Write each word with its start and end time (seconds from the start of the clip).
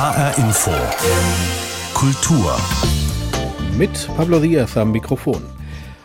HR 0.00 0.38
Info. 0.38 0.70
Kultur. 1.92 2.56
Mit 3.76 4.08
Pablo 4.16 4.40
Diaz 4.40 4.74
am 4.78 4.92
Mikrofon. 4.92 5.42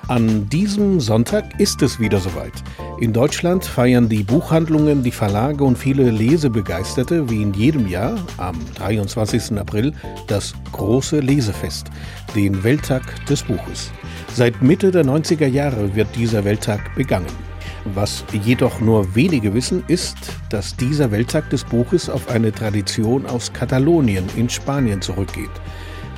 An 0.09 0.49
diesem 0.49 0.99
Sonntag 0.99 1.57
ist 1.61 1.81
es 1.81 1.97
wieder 1.97 2.19
soweit. 2.19 2.51
In 2.99 3.13
Deutschland 3.13 3.63
feiern 3.63 4.09
die 4.09 4.23
Buchhandlungen, 4.23 5.01
die 5.01 5.13
Verlage 5.13 5.63
und 5.63 5.77
viele 5.77 6.11
Lesebegeisterte 6.11 7.29
wie 7.29 7.41
in 7.41 7.53
jedem 7.53 7.87
Jahr 7.87 8.17
am 8.35 8.59
23. 8.75 9.57
April 9.57 9.93
das 10.27 10.53
große 10.73 11.21
Lesefest, 11.21 11.87
den 12.35 12.65
Welttag 12.65 13.25
des 13.27 13.43
Buches. 13.43 13.91
Seit 14.33 14.61
Mitte 14.61 14.91
der 14.91 15.05
90er 15.05 15.47
Jahre 15.47 15.95
wird 15.95 16.13
dieser 16.17 16.43
Welttag 16.43 16.93
begangen. 16.95 17.44
Was 17.93 18.25
jedoch 18.31 18.79
nur 18.79 19.13
wenige 19.13 19.53
wissen, 19.53 19.83
ist, 19.87 20.17
dass 20.49 20.75
dieser 20.75 21.11
Welttag 21.11 21.51
des 21.51 21.63
Buches 21.63 22.09
auf 22.09 22.29
eine 22.29 22.51
Tradition 22.51 23.27
aus 23.27 23.53
Katalonien 23.53 24.25
in 24.35 24.49
Spanien 24.49 25.01
zurückgeht. 25.01 25.51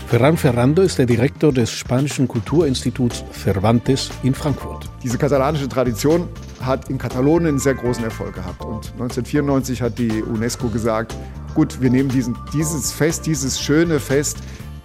Ferran 0.07 0.37
Ferrando 0.37 0.81
ist 0.83 0.97
der 0.97 1.05
Direktor 1.05 1.51
des 1.51 1.69
spanischen 1.69 2.29
Kulturinstituts 2.29 3.25
Cervantes 3.33 4.09
in 4.23 4.33
Frankfurt. 4.33 4.89
Diese 5.03 5.17
katalanische 5.17 5.67
Tradition 5.67 6.29
hat 6.61 6.89
in 6.89 6.97
Katalonien 6.97 7.59
sehr 7.59 7.73
großen 7.73 8.05
Erfolg 8.05 8.35
gehabt. 8.35 8.63
Und 8.63 8.93
1994 8.93 9.81
hat 9.81 9.99
die 9.99 10.23
UNESCO 10.23 10.69
gesagt, 10.69 11.13
gut, 11.53 11.81
wir 11.81 11.89
nehmen 11.89 12.07
diesen, 12.07 12.37
dieses 12.53 12.93
Fest, 12.93 13.25
dieses 13.25 13.59
schöne 13.59 13.99
Fest 13.99 14.37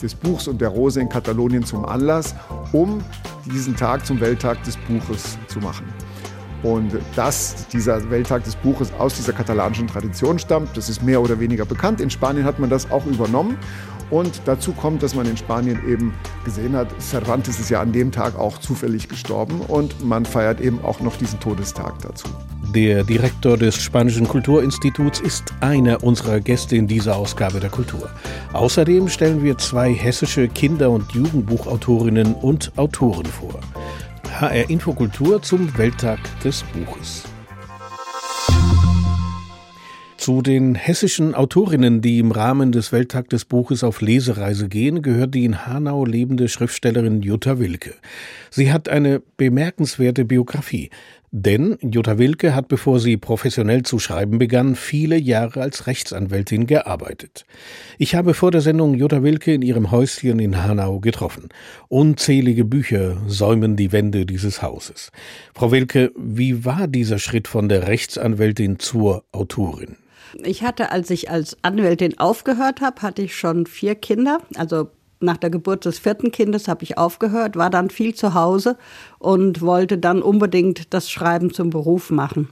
des 0.02 0.16
Buchs 0.16 0.48
und 0.48 0.60
der 0.60 0.70
Rose 0.70 1.00
in 1.00 1.08
Katalonien 1.08 1.64
zum 1.64 1.84
Anlass, 1.84 2.34
um 2.72 3.00
diesen 3.46 3.76
Tag 3.76 4.04
zum 4.04 4.20
Welttag 4.20 4.64
des 4.64 4.76
Buches 4.76 5.38
zu 5.46 5.60
machen. 5.60 5.84
Und 6.62 6.92
dass 7.16 7.66
dieser 7.68 8.10
Welttag 8.10 8.44
des 8.44 8.54
Buches 8.56 8.92
aus 8.98 9.14
dieser 9.14 9.32
katalanischen 9.32 9.86
Tradition 9.88 10.38
stammt, 10.38 10.76
das 10.76 10.88
ist 10.88 11.02
mehr 11.02 11.20
oder 11.20 11.40
weniger 11.40 11.64
bekannt. 11.64 12.00
In 12.00 12.10
Spanien 12.10 12.44
hat 12.44 12.58
man 12.58 12.70
das 12.70 12.90
auch 12.90 13.04
übernommen. 13.06 13.58
Und 14.10 14.42
dazu 14.44 14.72
kommt, 14.72 15.02
dass 15.02 15.14
man 15.14 15.24
in 15.24 15.38
Spanien 15.38 15.80
eben 15.88 16.12
gesehen 16.44 16.76
hat, 16.76 16.88
Cervantes 17.00 17.58
ist 17.58 17.70
ja 17.70 17.80
an 17.80 17.92
dem 17.92 18.12
Tag 18.12 18.38
auch 18.38 18.58
zufällig 18.58 19.08
gestorben 19.08 19.62
und 19.62 20.04
man 20.04 20.26
feiert 20.26 20.60
eben 20.60 20.84
auch 20.84 21.00
noch 21.00 21.16
diesen 21.16 21.40
Todestag 21.40 21.94
dazu. 22.02 22.28
Der 22.74 23.04
Direktor 23.04 23.56
des 23.56 23.76
Spanischen 23.76 24.28
Kulturinstituts 24.28 25.18
ist 25.20 25.44
einer 25.60 26.04
unserer 26.04 26.40
Gäste 26.40 26.76
in 26.76 26.86
dieser 26.86 27.16
Ausgabe 27.16 27.58
der 27.58 27.70
Kultur. 27.70 28.10
Außerdem 28.52 29.08
stellen 29.08 29.42
wir 29.42 29.56
zwei 29.56 29.94
hessische 29.94 30.46
Kinder- 30.46 30.90
und 30.90 31.10
Jugendbuchautorinnen 31.12 32.34
und 32.34 32.70
Autoren 32.76 33.26
vor. 33.26 33.60
HR 34.40 34.70
Infokultur 34.70 35.42
zum 35.42 35.76
Welttag 35.76 36.18
des 36.40 36.64
Buches. 36.72 37.24
Zu 40.16 40.40
den 40.40 40.74
hessischen 40.74 41.34
Autorinnen, 41.34 42.00
die 42.00 42.18
im 42.18 42.32
Rahmen 42.32 42.72
des 42.72 42.92
Welttag 42.92 43.28
des 43.28 43.44
Buches 43.44 43.84
auf 43.84 44.00
Lesereise 44.00 44.68
gehen, 44.68 45.02
gehört 45.02 45.34
die 45.34 45.44
in 45.44 45.66
Hanau 45.66 46.04
lebende 46.04 46.48
Schriftstellerin 46.48 47.22
Jutta 47.22 47.58
Wilke. 47.58 47.94
Sie 48.50 48.72
hat 48.72 48.88
eine 48.88 49.20
bemerkenswerte 49.36 50.24
Biografie. 50.24 50.90
Denn 51.34 51.78
Jutta 51.80 52.18
Wilke 52.18 52.54
hat, 52.54 52.68
bevor 52.68 53.00
sie 53.00 53.16
professionell 53.16 53.84
zu 53.84 53.98
schreiben 53.98 54.38
begann, 54.38 54.76
viele 54.76 55.16
Jahre 55.16 55.62
als 55.62 55.86
Rechtsanwältin 55.86 56.66
gearbeitet. 56.66 57.46
Ich 57.96 58.14
habe 58.14 58.34
vor 58.34 58.50
der 58.50 58.60
Sendung 58.60 58.92
Jutta 58.92 59.22
Wilke 59.22 59.54
in 59.54 59.62
ihrem 59.62 59.90
Häuschen 59.90 60.38
in 60.40 60.62
Hanau 60.62 61.00
getroffen. 61.00 61.48
Unzählige 61.88 62.66
Bücher 62.66 63.16
säumen 63.28 63.76
die 63.76 63.92
Wände 63.92 64.26
dieses 64.26 64.60
Hauses. 64.60 65.10
Frau 65.54 65.72
Wilke, 65.72 66.12
wie 66.18 66.66
war 66.66 66.86
dieser 66.86 67.18
Schritt 67.18 67.48
von 67.48 67.70
der 67.70 67.88
Rechtsanwältin 67.88 68.78
zur 68.78 69.24
Autorin? 69.32 69.96
Ich 70.44 70.62
hatte, 70.62 70.90
als 70.90 71.08
ich 71.08 71.30
als 71.30 71.56
Anwältin 71.62 72.18
aufgehört 72.18 72.82
habe, 72.82 73.00
hatte 73.00 73.22
ich 73.22 73.34
schon 73.34 73.64
vier 73.64 73.94
Kinder, 73.94 74.40
also 74.56 74.90
nach 75.22 75.36
der 75.36 75.50
Geburt 75.50 75.84
des 75.84 75.98
vierten 75.98 76.32
Kindes 76.32 76.68
habe 76.68 76.84
ich 76.84 76.98
aufgehört, 76.98 77.56
war 77.56 77.70
dann 77.70 77.90
viel 77.90 78.14
zu 78.14 78.34
Hause 78.34 78.76
und 79.18 79.60
wollte 79.62 79.98
dann 79.98 80.22
unbedingt 80.22 80.92
das 80.92 81.10
Schreiben 81.10 81.52
zum 81.52 81.70
Beruf 81.70 82.10
machen. 82.10 82.48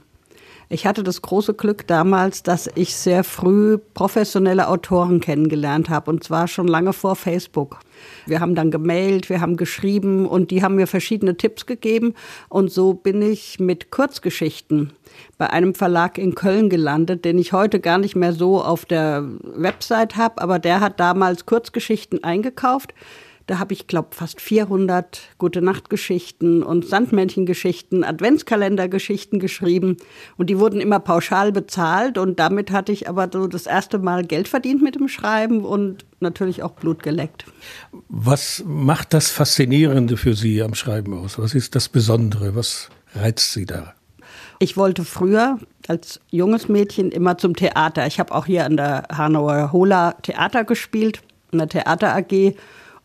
Ich 0.73 0.85
hatte 0.85 1.03
das 1.03 1.21
große 1.21 1.53
Glück 1.53 1.85
damals, 1.85 2.43
dass 2.43 2.69
ich 2.75 2.95
sehr 2.95 3.25
früh 3.25 3.77
professionelle 3.77 4.69
Autoren 4.69 5.19
kennengelernt 5.19 5.89
habe 5.89 6.09
und 6.09 6.23
zwar 6.23 6.47
schon 6.47 6.65
lange 6.65 6.93
vor 6.93 7.17
Facebook. 7.17 7.79
Wir 8.25 8.39
haben 8.39 8.55
dann 8.55 8.71
gemailt, 8.71 9.29
wir 9.29 9.41
haben 9.41 9.57
geschrieben 9.57 10.25
und 10.25 10.49
die 10.49 10.63
haben 10.63 10.75
mir 10.75 10.87
verschiedene 10.87 11.35
Tipps 11.35 11.65
gegeben 11.65 12.13
und 12.47 12.71
so 12.71 12.93
bin 12.93 13.21
ich 13.21 13.59
mit 13.59 13.91
Kurzgeschichten 13.91 14.93
bei 15.37 15.49
einem 15.49 15.75
Verlag 15.75 16.17
in 16.17 16.35
Köln 16.35 16.69
gelandet, 16.69 17.25
den 17.25 17.37
ich 17.37 17.51
heute 17.51 17.81
gar 17.81 17.97
nicht 17.97 18.15
mehr 18.15 18.31
so 18.31 18.63
auf 18.63 18.85
der 18.85 19.25
Website 19.43 20.15
habe, 20.15 20.41
aber 20.41 20.57
der 20.57 20.79
hat 20.79 21.01
damals 21.01 21.45
Kurzgeschichten 21.45 22.23
eingekauft. 22.23 22.93
Da 23.47 23.59
habe 23.59 23.73
ich, 23.73 23.87
glaube 23.87 24.09
fast 24.11 24.39
400 24.39 25.21
gute 25.37 25.61
Nachtgeschichten 25.61 26.63
und 26.63 26.85
Sandmännchengeschichten, 26.85 28.03
Adventskalendergeschichten 28.03 29.39
geschrieben 29.39 29.97
und 30.37 30.49
die 30.49 30.59
wurden 30.59 30.79
immer 30.79 30.99
pauschal 30.99 31.51
bezahlt 31.51 32.17
und 32.17 32.39
damit 32.39 32.71
hatte 32.71 32.91
ich 32.91 33.09
aber 33.09 33.29
so 33.31 33.47
das 33.47 33.65
erste 33.65 33.99
Mal 33.99 34.23
Geld 34.23 34.47
verdient 34.47 34.81
mit 34.81 34.95
dem 34.95 35.07
Schreiben 35.07 35.65
und 35.65 36.05
natürlich 36.19 36.63
auch 36.63 36.71
Blut 36.71 37.03
geleckt. 37.03 37.45
Was 38.07 38.63
macht 38.65 39.13
das 39.13 39.29
Faszinierende 39.31 40.17
für 40.17 40.35
Sie 40.35 40.61
am 40.61 40.75
Schreiben 40.75 41.13
aus? 41.13 41.39
Was 41.39 41.55
ist 41.55 41.75
das 41.75 41.89
Besondere? 41.89 42.55
Was 42.55 42.89
reizt 43.15 43.53
Sie 43.53 43.65
da? 43.65 43.95
Ich 44.59 44.77
wollte 44.77 45.03
früher 45.03 45.57
als 45.87 46.19
junges 46.29 46.69
Mädchen 46.69 47.11
immer 47.11 47.37
zum 47.37 47.55
Theater. 47.55 48.05
Ich 48.05 48.19
habe 48.19 48.33
auch 48.33 48.45
hier 48.45 48.65
an 48.65 48.77
der 48.77 49.07
Hanauer 49.11 49.71
Hola 49.71 50.13
Theater 50.21 50.63
gespielt, 50.63 51.21
in 51.51 51.57
der 51.57 51.67
Theater 51.67 52.15
AG 52.15 52.55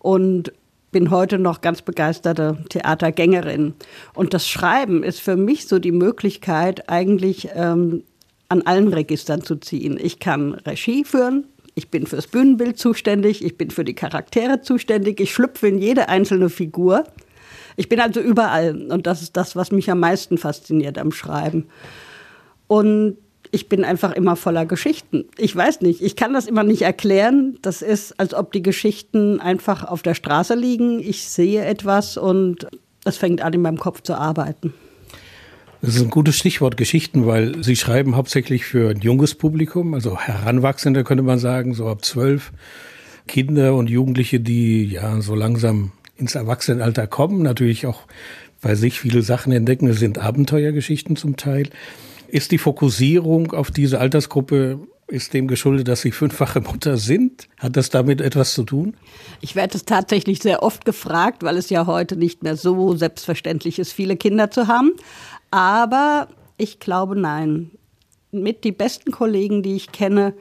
und 0.07 0.53
bin 0.93 1.11
heute 1.11 1.37
noch 1.37 1.63
ganz 1.63 1.83
begeisterte 1.83 2.59
Theatergängerin. 2.69 3.75
Und 4.15 4.35
das 4.35 4.47
Schreiben 4.49 5.03
ist 5.03 5.21
für 5.21 5.37
mich 5.37 5.67
so 5.67 5.81
die 5.81 5.91
Möglichkeit, 5.91 6.89
eigentlich 6.89 7.49
ähm, 7.57 8.05
an 8.49 8.63
allen 8.63 8.93
Registern 8.93 9.43
zu 9.43 9.57
ziehen. 9.57 9.99
Ich 10.01 10.21
kann 10.21 10.55
Regie 10.55 11.03
führen, 11.03 11.49
ich 11.75 11.91
bin 11.91 12.07
fürs 12.07 12.29
Bühnenbild 12.29 12.79
zuständig, 12.79 13.45
ich 13.45 13.59
bin 13.59 13.73
für 13.73 13.83
die 13.83 13.95
Charaktere 13.95 14.61
zuständig, 14.61 15.19
ich 15.19 15.35
schlüpfe 15.35 15.67
in 15.67 15.79
jede 15.79 16.09
einzelne 16.09 16.51
Figur. 16.51 17.03
Ich 17.75 17.89
bin 17.89 17.99
also 17.99 18.21
überall 18.21 18.87
und 18.93 19.09
das 19.09 19.23
ist 19.23 19.37
das, 19.37 19.57
was 19.57 19.73
mich 19.73 19.91
am 19.91 19.99
meisten 19.99 20.39
fasziniert 20.39 20.99
am 20.99 21.11
Schreiben. 21.11 21.67
Und 22.69 23.17
ich 23.51 23.69
bin 23.69 23.85
einfach 23.85 24.13
immer 24.13 24.37
voller 24.37 24.67
Geschichten. 24.67 25.25
Ich 25.39 25.55
weiß 25.55 25.81
nicht, 25.81 26.03
ich 26.03 26.17
kann 26.17 26.33
das 26.33 26.47
immer 26.47 26.63
nicht 26.63 26.83
erklären. 26.83 27.59
Das 27.63 27.83
ist, 27.83 28.19
als 28.19 28.35
ob 28.35 28.53
die 28.53 28.63
Geschichten 28.63 29.41
einfach 29.41 29.85
auf 29.85 30.03
der 30.03 30.15
Straße 30.15 30.55
liegen. 30.55 31.01
Ich 31.01 31.29
sehe 31.29 31.65
etwas 31.65 32.17
und 32.17 32.67
das 33.05 33.17
fängt 33.17 33.43
an, 33.43 33.53
in 33.53 33.63
meinem 33.63 33.79
Kopf 33.79 34.03
zu 34.03 34.15
arbeiten. 34.15 34.75
Das 35.83 35.95
ist 35.95 36.03
ein 36.03 36.11
gutes 36.11 36.37
Stichwort 36.37 36.77
Geschichten, 36.77 37.27
weil 37.27 37.63
Sie 37.63 37.77
schreiben 37.77 38.17
hauptsächlich 38.17 38.65
für 38.65 38.91
ein 38.91 39.01
junges 39.01 39.35
Publikum, 39.35 39.95
also 39.95 40.19
Heranwachsende 40.19 41.05
könnte 41.05 41.23
man 41.23 41.39
sagen, 41.39 41.75
so 41.75 41.87
ab 41.87 42.05
zwölf. 42.05 42.53
Kinder 43.29 43.75
und 43.75 43.91
Jugendliche, 43.91 44.41
die 44.41 44.85
ja 44.85 45.21
so 45.21 45.35
langsam 45.35 45.93
ins 46.17 46.35
Erwachsenenalter 46.35 47.07
kommen, 47.07 47.43
natürlich 47.43 47.87
auch 47.87 48.03
bei 48.63 48.75
sich 48.75 49.01
viele 49.01 49.23
Sachen 49.23 49.53
entdecken. 49.53 49.89
Es 49.89 49.99
sind 49.99 50.19
Abenteuergeschichten 50.19 51.17
zum 51.17 51.37
Teil. 51.37 51.69
Ist 52.29 52.53
die 52.53 52.59
Fokussierung 52.59 53.53
auf 53.53 53.71
diese 53.71 54.01
Altersgruppe 54.01 54.81
ist 55.09 55.35
dem 55.35 55.47
geschuldet, 55.47 55.89
dass 55.89 56.01
Sie 56.01 56.11
fünffache 56.11 56.61
Mutter 56.61 56.97
sind? 56.97 57.49
Hat 57.59 57.77
das 57.77 57.91
damit 57.91 58.21
etwas 58.21 58.55
zu 58.55 58.65
tun? 58.65 58.97
Ich 59.41 59.55
werde 59.55 59.77
es 59.77 59.85
tatsächlich 59.85 60.41
sehr 60.41 60.63
oft 60.63 60.85
gefragt, 60.85 61.43
weil 61.43 61.57
es 61.57 61.71
ja 61.71 61.87
heute 61.87 62.17
nicht 62.17 62.43
mehr 62.43 62.57
so 62.57 62.97
selbstverständlich 62.97 63.79
ist, 63.79 63.93
viele 63.93 64.17
Kinder 64.17 64.51
zu 64.51 64.67
haben. 64.67 64.93
Aber 65.51 66.29
ich 66.59 66.81
glaube 66.81 67.17
nein. 67.17 67.71
Mit 68.33 68.65
die 68.65 68.73
besten 68.73 69.13
Kollegen, 69.13 69.63
die 69.63 69.77
ich 69.77 69.93
kenne 69.93 70.35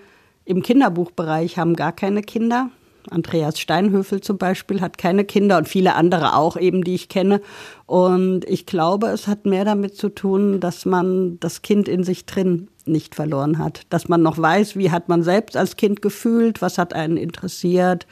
im 0.46 0.63
Kinderbuchbereich, 0.63 1.57
haben 1.57 1.75
gar 1.75 1.91
keine 1.91 2.22
Kinder. 2.22 2.72
Andreas 3.09 3.59
Steinhöfel 3.59 4.22
zum 4.22 4.37
Beispiel 4.37 4.81
hat 4.81 4.97
keine 4.97 5.25
Kinder 5.25 5.57
und 5.57 5.67
viele 5.67 5.96
andere 5.96 6.35
auch 6.35 6.57
eben, 6.57 6.84
die 6.84 6.96
ich 6.96 7.09
kenne. 7.09 7.41
Und 7.85 8.46
ich 8.46 8.66
glaube, 8.66 9.07
es 9.07 9.28
hat 9.28 9.46
mehr 9.46 9.66
damit 9.66 9.96
zu 9.96 10.09
tun, 10.09 10.59
dass 10.59 10.85
man 10.85 11.40
das 11.40 11.61
Kind 11.61 11.87
in 11.87 12.03
sich 12.03 12.25
drin 12.25 12.69
nicht 12.85 13.16
verloren 13.16 13.57
hat. 13.57 13.81
Dass 13.90 14.07
man 14.07 14.22
noch 14.22 14.37
weiß, 14.37 14.75
wie 14.75 14.91
hat 14.91 15.09
man 15.09 15.23
selbst 15.23 15.57
als 15.57 15.75
Kind 15.75 16.02
gefühlt, 16.02 16.61
was 16.61 16.78
hat 16.78 16.93
einen 16.93 17.17
interessiert, 17.17 18.07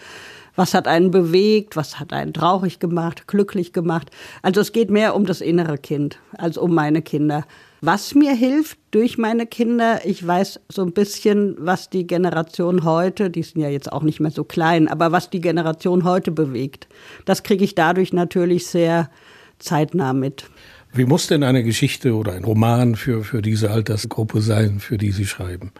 was 0.55 0.73
hat 0.73 0.87
einen 0.87 1.11
bewegt, 1.11 1.75
was 1.75 1.99
hat 1.99 2.13
einen 2.13 2.33
traurig 2.33 2.79
gemacht, 2.79 3.27
glücklich 3.27 3.73
gemacht. 3.73 4.11
Also 4.41 4.61
es 4.61 4.71
geht 4.71 4.91
mehr 4.91 5.15
um 5.15 5.25
das 5.25 5.41
innere 5.41 5.77
Kind 5.77 6.19
als 6.37 6.57
um 6.57 6.73
meine 6.73 7.01
Kinder. 7.01 7.45
Was 7.85 8.15
mir 8.15 8.33
hilft 8.33 8.79
durch 8.91 9.17
meine 9.17 9.45
Kinder, 9.45 10.05
ich 10.05 10.25
weiß 10.25 10.61
so 10.69 10.83
ein 10.83 10.93
bisschen, 10.93 11.57
was 11.59 11.89
die 11.89 12.07
Generation 12.07 12.85
heute, 12.85 13.29
die 13.29 13.43
sind 13.43 13.59
ja 13.59 13.67
jetzt 13.67 13.91
auch 13.91 14.03
nicht 14.03 14.21
mehr 14.21 14.31
so 14.31 14.45
klein, 14.45 14.87
aber 14.87 15.11
was 15.11 15.29
die 15.29 15.41
Generation 15.41 16.05
heute 16.05 16.31
bewegt. 16.31 16.87
Das 17.25 17.43
kriege 17.43 17.65
ich 17.65 17.75
dadurch 17.75 18.13
natürlich 18.13 18.67
sehr 18.67 19.09
zeitnah 19.59 20.13
mit. 20.13 20.45
Wie 20.93 21.03
muss 21.03 21.27
denn 21.27 21.43
eine 21.43 21.61
Geschichte 21.61 22.15
oder 22.15 22.31
ein 22.31 22.45
Roman 22.45 22.95
für, 22.95 23.25
für 23.25 23.41
diese 23.41 23.69
Altersgruppe 23.69 24.39
sein, 24.39 24.79
für 24.79 24.97
die 24.97 25.11
Sie 25.11 25.25
schreiben? 25.25 25.73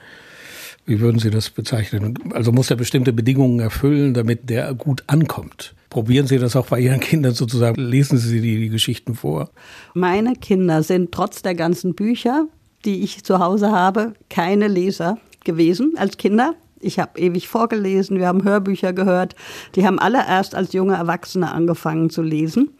Wie 0.85 1.00
würden 1.00 1.19
Sie 1.19 1.30
das 1.30 1.50
bezeichnen? 1.50 2.19
Also 2.33 2.51
muss 2.51 2.69
er 2.69 2.75
bestimmte 2.75 3.13
Bedingungen 3.13 3.59
erfüllen, 3.59 4.13
damit 4.13 4.50
der 4.50 4.74
gut 4.74 5.03
ankommt. 5.07 5.74
Probieren 5.89 6.27
Sie 6.27 6.39
das 6.39 6.56
auch 6.56 6.68
bei 6.68 6.80
Ihren 6.80 7.00
Kindern 7.00 7.33
sozusagen? 7.33 7.80
Lesen 7.80 8.18
Sie 8.18 8.41
die, 8.41 8.59
die 8.59 8.69
Geschichten 8.69 9.15
vor? 9.15 9.50
Meine 9.94 10.33
Kinder 10.33 10.83
sind 10.83 11.12
trotz 11.12 11.41
der 11.41 11.56
ganzen 11.56 11.95
Bücher, 11.95 12.47
die 12.83 13.03
ich 13.03 13.24
zu 13.24 13.39
Hause 13.39 13.71
habe, 13.71 14.13
keine 14.30 14.68
Leser 14.68 15.19
gewesen 15.45 15.94
als 15.97 16.18
Kinder. 16.18 16.56
Ich 16.81 17.00
habe 17.00 17.18
ewig 17.18 17.47
vorgelesen, 17.47 18.19
wir 18.19 18.27
haben 18.27 18.44
Hörbücher 18.44 18.91
gehört. 18.91 19.35
Die 19.75 19.85
haben 19.88 20.00
alle 20.00 20.27
erst 20.27 20.53
als 20.53 20.74
junge 20.74 20.95
Erwachsene 20.95 21.51
angefangen 21.51 22.09
zu 22.09 22.21
lesen. 22.21 22.71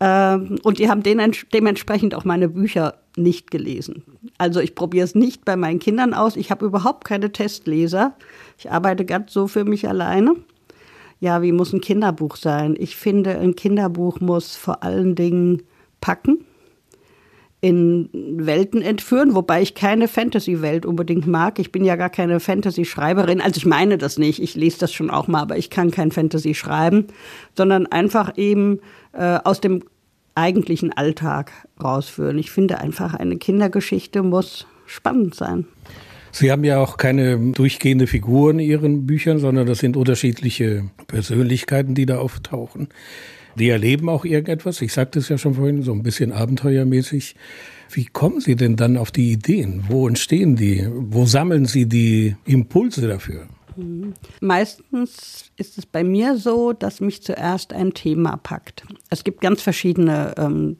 Ähm, 0.00 0.58
und 0.62 0.78
die 0.78 0.88
haben 0.88 1.02
dementsprechend 1.02 2.14
auch 2.14 2.24
meine 2.24 2.48
Bücher 2.48 2.94
nicht 3.18 3.50
gelesen. 3.50 4.02
Also 4.38 4.60
ich 4.60 4.74
probiere 4.74 5.04
es 5.04 5.14
nicht 5.14 5.44
bei 5.44 5.56
meinen 5.56 5.78
Kindern 5.78 6.14
aus. 6.14 6.36
Ich 6.36 6.50
habe 6.50 6.64
überhaupt 6.64 7.04
keine 7.04 7.32
Testleser. 7.32 8.14
Ich 8.56 8.70
arbeite 8.70 9.04
ganz 9.04 9.32
so 9.32 9.46
für 9.46 9.64
mich 9.64 9.88
alleine. 9.88 10.36
Ja, 11.20 11.42
wie 11.42 11.52
muss 11.52 11.72
ein 11.72 11.80
Kinderbuch 11.80 12.36
sein? 12.36 12.76
Ich 12.78 12.96
finde, 12.96 13.38
ein 13.38 13.56
Kinderbuch 13.56 14.20
muss 14.20 14.54
vor 14.56 14.82
allen 14.82 15.14
Dingen 15.14 15.62
packen 16.00 16.44
in 17.60 18.08
Welten 18.12 18.82
entführen, 18.82 19.34
wobei 19.34 19.62
ich 19.62 19.74
keine 19.74 20.06
Fantasy-Welt 20.06 20.86
unbedingt 20.86 21.26
mag. 21.26 21.58
Ich 21.58 21.72
bin 21.72 21.84
ja 21.84 21.96
gar 21.96 22.10
keine 22.10 22.38
Fantasy-Schreiberin. 22.38 23.40
Also 23.40 23.58
ich 23.58 23.66
meine 23.66 23.98
das 23.98 24.16
nicht. 24.16 24.40
Ich 24.40 24.54
lese 24.54 24.78
das 24.78 24.92
schon 24.92 25.10
auch 25.10 25.26
mal, 25.26 25.42
aber 25.42 25.56
ich 25.56 25.68
kann 25.68 25.90
kein 25.90 26.12
Fantasy 26.12 26.54
schreiben, 26.54 27.08
sondern 27.56 27.86
einfach 27.86 28.36
eben 28.36 28.78
äh, 29.12 29.40
aus 29.42 29.60
dem 29.60 29.82
eigentlichen 30.38 30.92
Alltag 30.92 31.52
rausführen. 31.82 32.38
Ich 32.38 32.50
finde 32.50 32.78
einfach, 32.78 33.14
eine 33.14 33.36
Kindergeschichte 33.36 34.22
muss 34.22 34.66
spannend 34.86 35.34
sein. 35.34 35.66
Sie 36.30 36.52
haben 36.52 36.64
ja 36.64 36.78
auch 36.78 36.96
keine 36.96 37.52
durchgehende 37.52 38.06
Figur 38.06 38.50
in 38.50 38.60
Ihren 38.60 39.06
Büchern, 39.06 39.38
sondern 39.38 39.66
das 39.66 39.78
sind 39.78 39.96
unterschiedliche 39.96 40.84
Persönlichkeiten, 41.06 41.94
die 41.94 42.06
da 42.06 42.18
auftauchen. 42.18 42.88
Die 43.58 43.70
erleben 43.70 44.08
auch 44.08 44.24
irgendetwas. 44.24 44.80
Ich 44.82 44.92
sagte 44.92 45.18
es 45.18 45.28
ja 45.28 45.38
schon 45.38 45.54
vorhin, 45.54 45.82
so 45.82 45.92
ein 45.92 46.02
bisschen 46.02 46.32
abenteuermäßig. 46.32 47.34
Wie 47.90 48.04
kommen 48.04 48.40
Sie 48.40 48.54
denn 48.54 48.76
dann 48.76 48.96
auf 48.96 49.10
die 49.10 49.32
Ideen? 49.32 49.84
Wo 49.88 50.06
entstehen 50.06 50.54
die? 50.54 50.86
Wo 50.92 51.24
sammeln 51.24 51.64
Sie 51.64 51.86
die 51.86 52.36
Impulse 52.44 53.08
dafür? 53.08 53.48
Meistens 54.40 55.50
ist 55.56 55.78
es 55.78 55.86
bei 55.86 56.04
mir 56.04 56.36
so, 56.36 56.72
dass 56.72 57.00
mich 57.00 57.22
zuerst 57.22 57.72
ein 57.72 57.94
Thema 57.94 58.36
packt. 58.36 58.84
Es 59.10 59.24
gibt 59.24 59.40
ganz 59.40 59.62
verschiedene 59.62 60.34
ähm, 60.36 60.76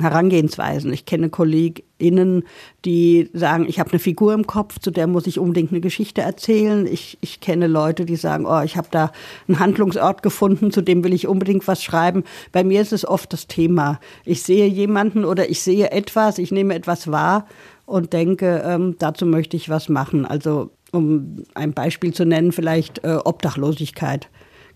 Herangehensweisen. 0.00 0.92
Ich 0.92 1.06
kenne 1.06 1.28
KollegInnen, 1.28 2.44
die 2.84 3.30
sagen, 3.32 3.66
ich 3.68 3.80
habe 3.80 3.90
eine 3.90 3.98
Figur 3.98 4.32
im 4.32 4.46
Kopf, 4.46 4.78
zu 4.78 4.92
der 4.92 5.08
muss 5.08 5.26
ich 5.26 5.40
unbedingt 5.40 5.72
eine 5.72 5.80
Geschichte 5.80 6.20
erzählen. 6.20 6.86
Ich, 6.86 7.18
ich 7.20 7.40
kenne 7.40 7.66
Leute, 7.66 8.04
die 8.04 8.16
sagen, 8.16 8.46
oh, 8.46 8.60
ich 8.60 8.76
habe 8.76 8.88
da 8.90 9.10
einen 9.48 9.58
Handlungsort 9.58 10.22
gefunden, 10.22 10.70
zu 10.70 10.82
dem 10.82 11.02
will 11.02 11.12
ich 11.12 11.26
unbedingt 11.26 11.66
was 11.66 11.82
schreiben. 11.82 12.22
Bei 12.52 12.62
mir 12.62 12.80
ist 12.80 12.92
es 12.92 13.06
oft 13.06 13.32
das 13.32 13.48
Thema. 13.48 13.98
Ich 14.24 14.42
sehe 14.42 14.66
jemanden 14.66 15.24
oder 15.24 15.50
ich 15.50 15.62
sehe 15.62 15.90
etwas, 15.90 16.38
ich 16.38 16.52
nehme 16.52 16.74
etwas 16.74 17.10
wahr 17.10 17.46
und 17.84 18.12
denke, 18.12 18.62
ähm, 18.64 18.96
dazu 18.98 19.26
möchte 19.26 19.56
ich 19.56 19.68
was 19.68 19.88
machen. 19.88 20.26
Also 20.26 20.70
um 20.92 21.44
ein 21.54 21.72
Beispiel 21.72 22.12
zu 22.12 22.24
nennen, 22.24 22.52
vielleicht 22.52 23.04
äh, 23.04 23.18
Obdachlosigkeit 23.24 24.28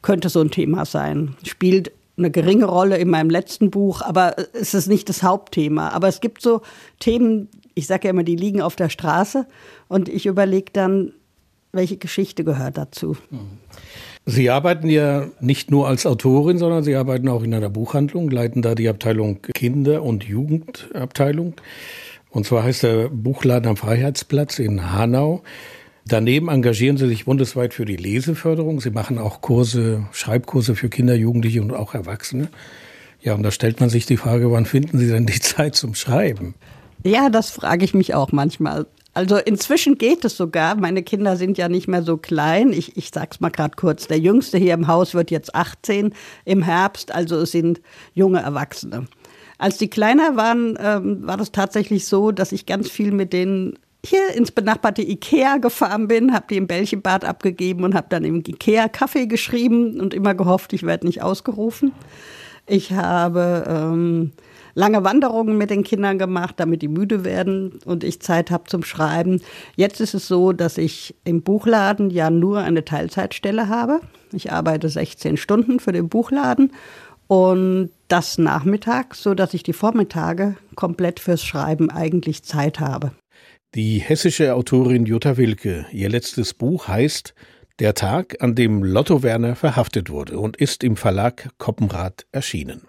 könnte 0.02 0.28
so 0.28 0.40
ein 0.40 0.50
Thema 0.50 0.84
sein. 0.84 1.36
Spielt 1.44 1.92
eine 2.18 2.30
geringe 2.30 2.66
Rolle 2.66 2.98
in 2.98 3.08
meinem 3.08 3.30
letzten 3.30 3.70
Buch, 3.70 4.02
aber 4.02 4.36
es 4.52 4.74
ist 4.74 4.88
nicht 4.88 5.08
das 5.08 5.22
Hauptthema. 5.22 5.88
Aber 5.90 6.08
es 6.08 6.20
gibt 6.20 6.42
so 6.42 6.60
Themen, 7.00 7.48
ich 7.74 7.86
sage 7.86 8.08
ja 8.08 8.10
immer, 8.10 8.24
die 8.24 8.36
liegen 8.36 8.60
auf 8.60 8.76
der 8.76 8.90
Straße 8.90 9.46
und 9.88 10.08
ich 10.08 10.26
überlege 10.26 10.72
dann, 10.72 11.12
welche 11.72 11.96
Geschichte 11.96 12.44
gehört 12.44 12.76
dazu. 12.76 13.16
Sie 14.26 14.50
arbeiten 14.50 14.88
ja 14.88 15.28
nicht 15.40 15.70
nur 15.70 15.88
als 15.88 16.04
Autorin, 16.06 16.58
sondern 16.58 16.84
Sie 16.84 16.94
arbeiten 16.94 17.28
auch 17.28 17.42
in 17.42 17.54
einer 17.54 17.70
Buchhandlung, 17.70 18.30
leiten 18.30 18.62
da 18.62 18.74
die 18.74 18.88
Abteilung 18.88 19.40
Kinder- 19.54 20.02
und 20.02 20.24
Jugendabteilung. 20.24 21.54
Und 22.30 22.46
zwar 22.46 22.62
heißt 22.62 22.82
der 22.82 23.08
Buchladen 23.08 23.68
am 23.68 23.76
Freiheitsplatz 23.76 24.58
in 24.58 24.92
Hanau. 24.92 25.42
Daneben 26.06 26.48
engagieren 26.48 26.96
Sie 26.96 27.08
sich 27.08 27.24
bundesweit 27.24 27.74
für 27.74 27.84
die 27.84 27.96
Leseförderung. 27.96 28.80
Sie 28.80 28.90
machen 28.90 29.18
auch 29.18 29.40
Kurse, 29.40 30.06
Schreibkurse 30.12 30.74
für 30.74 30.88
Kinder, 30.88 31.14
Jugendliche 31.14 31.62
und 31.62 31.72
auch 31.72 31.94
Erwachsene. 31.94 32.48
Ja, 33.20 33.34
und 33.34 33.44
da 33.44 33.52
stellt 33.52 33.80
man 33.80 33.88
sich 33.88 34.04
die 34.04 34.16
Frage, 34.16 34.50
wann 34.50 34.66
finden 34.66 34.98
Sie 34.98 35.08
denn 35.08 35.26
die 35.26 35.40
Zeit 35.40 35.76
zum 35.76 35.94
Schreiben? 35.94 36.54
Ja, 37.04 37.30
das 37.30 37.50
frage 37.50 37.84
ich 37.84 37.94
mich 37.94 38.14
auch 38.14 38.32
manchmal. 38.32 38.86
Also 39.14 39.36
inzwischen 39.36 39.98
geht 39.98 40.24
es 40.24 40.36
sogar. 40.36 40.74
Meine 40.74 41.02
Kinder 41.02 41.36
sind 41.36 41.58
ja 41.58 41.68
nicht 41.68 41.86
mehr 41.86 42.02
so 42.02 42.16
klein. 42.16 42.72
Ich, 42.72 42.96
ich 42.96 43.10
sag's 43.12 43.40
mal 43.40 43.50
gerade 43.50 43.76
kurz. 43.76 44.08
Der 44.08 44.18
Jüngste 44.18 44.56
hier 44.58 44.74
im 44.74 44.86
Haus 44.88 45.14
wird 45.14 45.30
jetzt 45.30 45.54
18 45.54 46.14
im 46.44 46.62
Herbst, 46.62 47.12
also 47.12 47.36
es 47.40 47.52
sind 47.52 47.80
junge 48.14 48.40
Erwachsene. 48.40 49.06
Als 49.58 49.76
die 49.78 49.88
kleiner 49.88 50.36
waren, 50.36 50.78
ähm, 50.80 51.26
war 51.26 51.36
das 51.36 51.52
tatsächlich 51.52 52.06
so, 52.06 52.32
dass 52.32 52.52
ich 52.52 52.66
ganz 52.66 52.88
viel 52.88 53.12
mit 53.12 53.32
denen 53.32 53.78
hier 54.04 54.34
ins 54.34 54.50
benachbarte 54.50 55.02
Ikea 55.02 55.58
gefahren 55.58 56.08
bin, 56.08 56.32
habe 56.32 56.46
die 56.50 56.56
im 56.56 56.66
Bällchenbad 56.66 57.24
abgegeben 57.24 57.84
und 57.84 57.94
habe 57.94 58.08
dann 58.10 58.24
im 58.24 58.42
Ikea 58.46 58.88
Kaffee 58.88 59.26
geschrieben 59.26 60.00
und 60.00 60.12
immer 60.12 60.34
gehofft, 60.34 60.72
ich 60.72 60.82
werde 60.82 61.06
nicht 61.06 61.22
ausgerufen. 61.22 61.92
Ich 62.66 62.92
habe 62.92 63.64
ähm, 63.68 64.32
lange 64.74 65.04
Wanderungen 65.04 65.56
mit 65.56 65.70
den 65.70 65.84
Kindern 65.84 66.18
gemacht, 66.18 66.56
damit 66.58 66.82
die 66.82 66.88
müde 66.88 67.24
werden 67.24 67.78
und 67.84 68.04
ich 68.04 68.20
Zeit 68.20 68.50
habe 68.50 68.64
zum 68.64 68.84
Schreiben. 68.84 69.40
Jetzt 69.76 70.00
ist 70.00 70.14
es 70.14 70.26
so, 70.26 70.52
dass 70.52 70.78
ich 70.78 71.14
im 71.24 71.42
Buchladen 71.42 72.10
ja 72.10 72.30
nur 72.30 72.58
eine 72.58 72.84
Teilzeitstelle 72.84 73.68
habe. 73.68 74.00
Ich 74.32 74.52
arbeite 74.52 74.88
16 74.88 75.36
Stunden 75.36 75.80
für 75.80 75.92
den 75.92 76.08
Buchladen 76.08 76.72
und 77.28 77.90
das 78.08 78.38
nachmittags, 78.38 79.22
so 79.22 79.34
dass 79.34 79.54
ich 79.54 79.62
die 79.62 79.72
Vormittage 79.72 80.56
komplett 80.74 81.20
fürs 81.20 81.44
Schreiben 81.44 81.90
eigentlich 81.90 82.42
Zeit 82.42 82.80
habe. 82.80 83.12
Die 83.74 84.00
hessische 84.00 84.54
Autorin 84.54 85.06
Jutta 85.06 85.38
Wilke, 85.38 85.86
ihr 85.92 86.10
letztes 86.10 86.52
Buch 86.52 86.88
heißt 86.88 87.34
Der 87.78 87.94
Tag, 87.94 88.36
an 88.40 88.54
dem 88.54 88.84
Lotto 88.84 89.22
Werner 89.22 89.56
verhaftet 89.56 90.10
wurde 90.10 90.38
und 90.38 90.58
ist 90.58 90.84
im 90.84 90.94
Verlag 90.94 91.48
Koppenrad 91.56 92.26
erschienen. 92.32 92.82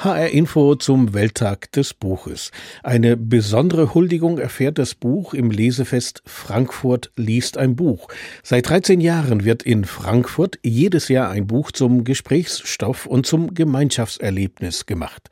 HR 0.00 0.28
Info 0.28 0.76
zum 0.76 1.12
Welttag 1.12 1.72
des 1.72 1.92
Buches. 1.92 2.52
Eine 2.84 3.16
besondere 3.16 3.94
Huldigung 3.94 4.38
erfährt 4.38 4.78
das 4.78 4.94
Buch 4.94 5.34
im 5.34 5.50
Lesefest 5.50 6.22
Frankfurt 6.24 7.10
liest 7.16 7.58
ein 7.58 7.74
Buch. 7.74 8.06
Seit 8.44 8.68
13 8.68 9.00
Jahren 9.00 9.44
wird 9.44 9.64
in 9.64 9.84
Frankfurt 9.84 10.60
jedes 10.62 11.08
Jahr 11.08 11.30
ein 11.30 11.48
Buch 11.48 11.72
zum 11.72 12.04
Gesprächsstoff 12.04 13.06
und 13.06 13.26
zum 13.26 13.54
Gemeinschaftserlebnis 13.54 14.86
gemacht. 14.86 15.30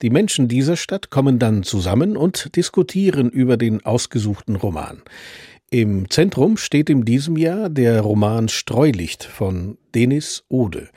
Die 0.00 0.10
Menschen 0.10 0.46
dieser 0.46 0.76
Stadt 0.76 1.10
kommen 1.10 1.40
dann 1.40 1.64
zusammen 1.64 2.16
und 2.16 2.54
diskutieren 2.54 3.30
über 3.30 3.56
den 3.56 3.84
ausgesuchten 3.84 4.54
Roman. 4.54 5.02
Im 5.70 6.08
Zentrum 6.08 6.56
steht 6.56 6.88
in 6.88 7.04
diesem 7.04 7.36
Jahr 7.36 7.68
der 7.68 8.02
Roman 8.02 8.48
Streulicht 8.48 9.24
von 9.24 9.76
Denis 9.92 10.44
Ode. 10.48 10.90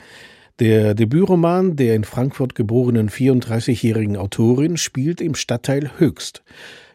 Der 0.60 0.96
Debütroman 0.96 1.76
der 1.76 1.96
in 1.96 2.04
Frankfurt 2.04 2.56
geborenen 2.56 3.10
34-jährigen 3.10 4.18
Autorin 4.18 4.78
spielt 4.78 5.22
im 5.22 5.36
Stadtteil 5.36 5.92
Höchst. 6.00 6.42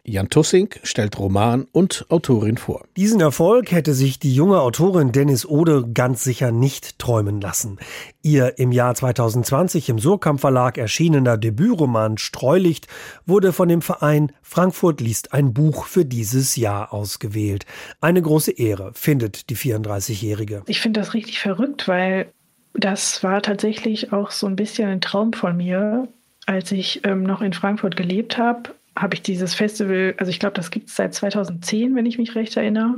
Jan 0.05 0.29
Tussing 0.29 0.67
stellt 0.83 1.17
Roman 1.17 1.65
und 1.71 2.05
Autorin 2.09 2.57
vor. 2.57 2.83
Diesen 2.97 3.21
Erfolg 3.21 3.71
hätte 3.71 3.93
sich 3.93 4.19
die 4.19 4.35
junge 4.35 4.59
Autorin 4.59 5.13
Dennis 5.13 5.45
Ode 5.45 5.87
ganz 5.93 6.25
sicher 6.25 6.51
nicht 6.51 6.99
träumen 6.99 7.39
lassen. 7.39 7.79
Ihr 8.21 8.59
im 8.59 8.73
Jahr 8.73 8.95
2020 8.95 9.87
im 9.87 9.99
Surkamp 9.99 10.41
Verlag 10.41 10.77
erschienener 10.77 11.37
Debütroman 11.37 12.17
Streulicht 12.17 12.87
wurde 13.25 13.53
von 13.53 13.69
dem 13.69 13.81
Verein 13.81 14.33
Frankfurt 14.41 14.99
liest 14.99 15.31
ein 15.31 15.53
Buch 15.53 15.85
für 15.85 16.03
dieses 16.03 16.57
Jahr 16.57 16.91
ausgewählt. 16.91 17.65
Eine 18.01 18.21
große 18.21 18.51
Ehre, 18.51 18.91
findet 18.93 19.49
die 19.49 19.55
34-Jährige. 19.55 20.63
Ich 20.67 20.81
finde 20.81 20.99
das 20.99 21.13
richtig 21.13 21.39
verrückt, 21.39 21.87
weil 21.87 22.33
das 22.73 23.23
war 23.23 23.41
tatsächlich 23.41 24.13
auch 24.13 24.31
so 24.31 24.47
ein 24.47 24.55
bisschen 24.55 24.89
ein 24.89 25.01
Traum 25.01 25.33
von 25.33 25.57
mir. 25.57 26.07
Als 26.45 26.71
ich 26.71 27.05
ähm, 27.05 27.23
noch 27.23 27.41
in 27.41 27.53
Frankfurt 27.53 27.95
gelebt 27.95 28.37
habe, 28.37 28.71
habe 28.97 29.15
ich 29.15 29.21
dieses 29.21 29.53
Festival, 29.53 30.13
also 30.17 30.29
ich 30.29 30.39
glaube, 30.39 30.55
das 30.55 30.71
gibt 30.71 30.89
es 30.89 30.95
seit 30.95 31.13
2010, 31.13 31.95
wenn 31.95 32.05
ich 32.05 32.17
mich 32.17 32.35
recht 32.35 32.57
erinnere. 32.57 32.95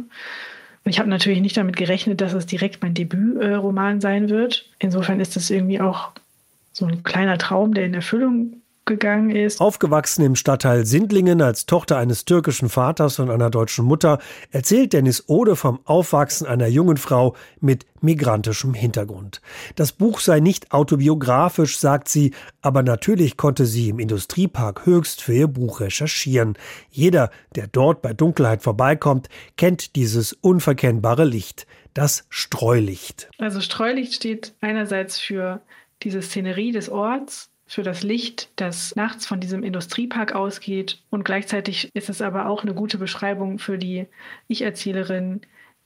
Und 0.85 0.91
ich 0.91 0.99
habe 0.99 1.09
natürlich 1.09 1.41
nicht 1.41 1.57
damit 1.57 1.77
gerechnet, 1.77 2.21
dass 2.21 2.33
es 2.33 2.45
direkt 2.45 2.81
mein 2.81 2.93
Debütroman 2.93 4.01
sein 4.01 4.29
wird. 4.29 4.69
Insofern 4.79 5.19
ist 5.19 5.35
das 5.35 5.49
irgendwie 5.49 5.81
auch 5.81 6.11
so 6.71 6.85
ein 6.85 7.03
kleiner 7.03 7.37
Traum, 7.37 7.73
der 7.73 7.85
in 7.85 7.93
Erfüllung 7.93 8.61
gegangen 8.85 9.31
ist. 9.31 9.61
Aufgewachsen 9.61 10.23
im 10.23 10.35
Stadtteil 10.35 10.85
Sindlingen 10.85 11.41
als 11.41 11.65
Tochter 11.65 11.97
eines 11.97 12.25
türkischen 12.25 12.69
Vaters 12.69 13.19
und 13.19 13.29
einer 13.29 13.49
deutschen 13.49 13.85
Mutter, 13.85 14.19
erzählt 14.51 14.93
Dennis 14.93 15.25
Ode 15.27 15.55
vom 15.55 15.79
Aufwachsen 15.85 16.47
einer 16.47 16.67
jungen 16.67 16.97
Frau 16.97 17.35
mit 17.59 17.85
migrantischem 18.01 18.73
Hintergrund. 18.73 19.41
Das 19.75 19.91
Buch 19.91 20.19
sei 20.19 20.39
nicht 20.39 20.71
autobiografisch, 20.71 21.77
sagt 21.77 22.07
sie, 22.07 22.33
aber 22.61 22.83
natürlich 22.83 23.37
konnte 23.37 23.65
sie 23.65 23.89
im 23.89 23.99
Industriepark 23.99 24.85
Höchst 24.85 25.21
für 25.21 25.33
ihr 25.33 25.47
Buch 25.47 25.79
recherchieren. 25.79 26.57
Jeder, 26.89 27.31
der 27.55 27.67
dort 27.67 28.01
bei 28.01 28.13
Dunkelheit 28.13 28.61
vorbeikommt, 28.61 29.29
kennt 29.57 29.95
dieses 29.95 30.33
unverkennbare 30.33 31.25
Licht, 31.25 31.65
das 31.93 32.25
Streulicht. 32.29 33.29
Also 33.39 33.61
Streulicht 33.61 34.13
steht 34.13 34.53
einerseits 34.61 35.19
für 35.19 35.61
diese 36.03 36.21
Szenerie 36.21 36.71
des 36.71 36.89
Orts, 36.89 37.49
für 37.67 37.83
das 37.83 38.03
Licht, 38.03 38.49
das 38.57 38.95
nachts 38.95 39.25
von 39.25 39.39
diesem 39.39 39.63
Industriepark 39.63 40.33
ausgeht. 40.33 41.01
Und 41.09 41.25
gleichzeitig 41.25 41.89
ist 41.93 42.09
es 42.09 42.21
aber 42.21 42.47
auch 42.47 42.63
eine 42.63 42.73
gute 42.73 42.97
Beschreibung 42.97 43.59
für 43.59 43.77
die 43.77 44.05
Ich-Erzählerin, 44.47 45.41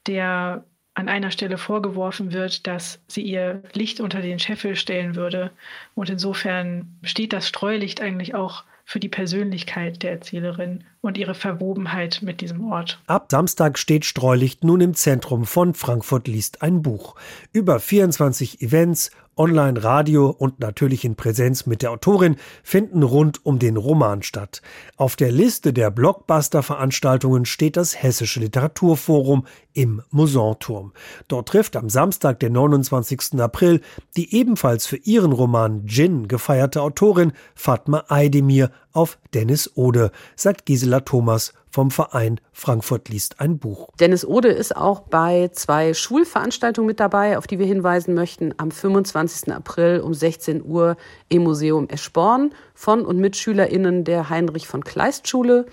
der 0.08 0.66
an 0.94 1.08
einer 1.08 1.32
Stelle 1.32 1.58
vorgeworfen 1.58 2.34
wird, 2.34 2.68
dass 2.68 3.00
sie 3.08 3.22
ihr 3.22 3.64
Licht 3.74 4.02
unter 4.02 4.22
den 4.22 4.40
Scheffel 4.40 4.76
stellen 4.76 5.16
würde. 5.16 5.52
Und 5.96 6.10
insofern 6.10 6.98
steht 7.04 7.32
das 7.32 7.48
Streulicht 7.48 8.02
eigentlich 8.02 8.36
auch 8.36 8.66
für 8.90 9.00
die 9.00 9.08
Persönlichkeit 9.08 10.02
der 10.02 10.12
Erzählerin 10.14 10.84
und 11.02 11.16
ihre 11.16 11.36
Verwobenheit 11.36 12.24
mit 12.24 12.42
diesem 12.42 12.72
Ort. 12.72 13.00
Ab 13.06 13.28
Samstag 13.30 13.78
steht 13.78 14.04
Streulicht 14.04 14.64
nun 14.64 14.82
im 14.82 14.96
Zentrum 14.96 15.46
von 15.46 15.76
Frankfurt 15.76 16.28
liest 16.28 16.64
ein 16.64 16.82
Buch. 16.82 17.14
Über 17.54 17.80
24 17.80 18.64
Events, 18.64 19.12
Online, 19.40 19.82
Radio 19.82 20.30
und 20.30 20.60
natürlich 20.60 21.06
in 21.06 21.16
Präsenz 21.16 21.66
mit 21.66 21.82
der 21.82 21.92
Autorin 21.92 22.36
finden 22.62 23.04
rund 23.04 23.46
um 23.46 23.58
den 23.58 23.78
Roman 23.78 24.22
statt. 24.22 24.62
Auf 24.98 25.16
der 25.16 25.32
Liste 25.32 25.72
der 25.72 25.92
Blockbuster-Veranstaltungen 25.92 27.46
steht 27.46 27.78
das 27.78 28.04
Hessische 28.04 28.42
Literaturforum 28.42 29.48
im 29.72 30.02
Musanturm. 30.12 30.92
Dort 31.30 31.48
trifft 31.48 31.78
am 31.78 31.90
Samstag, 31.90 32.42
den 32.42 32.52
29. 32.52 33.40
April, 33.40 33.80
die 34.18 34.36
ebenfalls 34.36 34.86
für 34.86 34.98
ihren 34.98 35.32
Roman 35.32 35.88
Gin 35.88 36.28
gefeierte 36.28 36.82
Autorin 36.82 37.32
Fatma 37.56 38.04
Aydemir 38.10 38.72
auf 38.92 39.20
Dennis 39.34 39.72
Ode, 39.76 40.12
sagt 40.36 40.66
Gisela 40.66 41.00
Thomas 41.00 41.54
vom 41.70 41.92
Verein 41.92 42.40
Frankfurt 42.52 43.10
liest 43.10 43.40
ein 43.40 43.60
Buch. 43.60 43.90
Dennis 44.00 44.26
Ode 44.26 44.50
ist 44.50 44.76
auch 44.76 45.02
bei 45.02 45.50
zwei 45.54 45.94
Schulveranstaltungen 45.94 46.88
mit 46.88 47.00
dabei, 47.00 47.38
auf 47.38 47.48
die 47.48 47.60
wir 47.60 47.66
hinweisen 47.66 48.14
möchten. 48.14 48.54
Am 48.58 48.72
25. 48.72 49.54
April 49.54 50.02
um 50.02 50.14
16 50.14 50.64
Uhr 50.64 50.98
im 51.30 51.44
Museum 51.44 51.88
Eschborn 51.90 52.52
von 52.74 53.06
und 53.06 53.18
mit 53.18 53.36
SchülerInnen 53.36 54.04
der 54.04 54.30
Heinrich 54.30 54.68
von 54.68 54.84
Kleist 54.84 55.28
Schule 55.28 55.66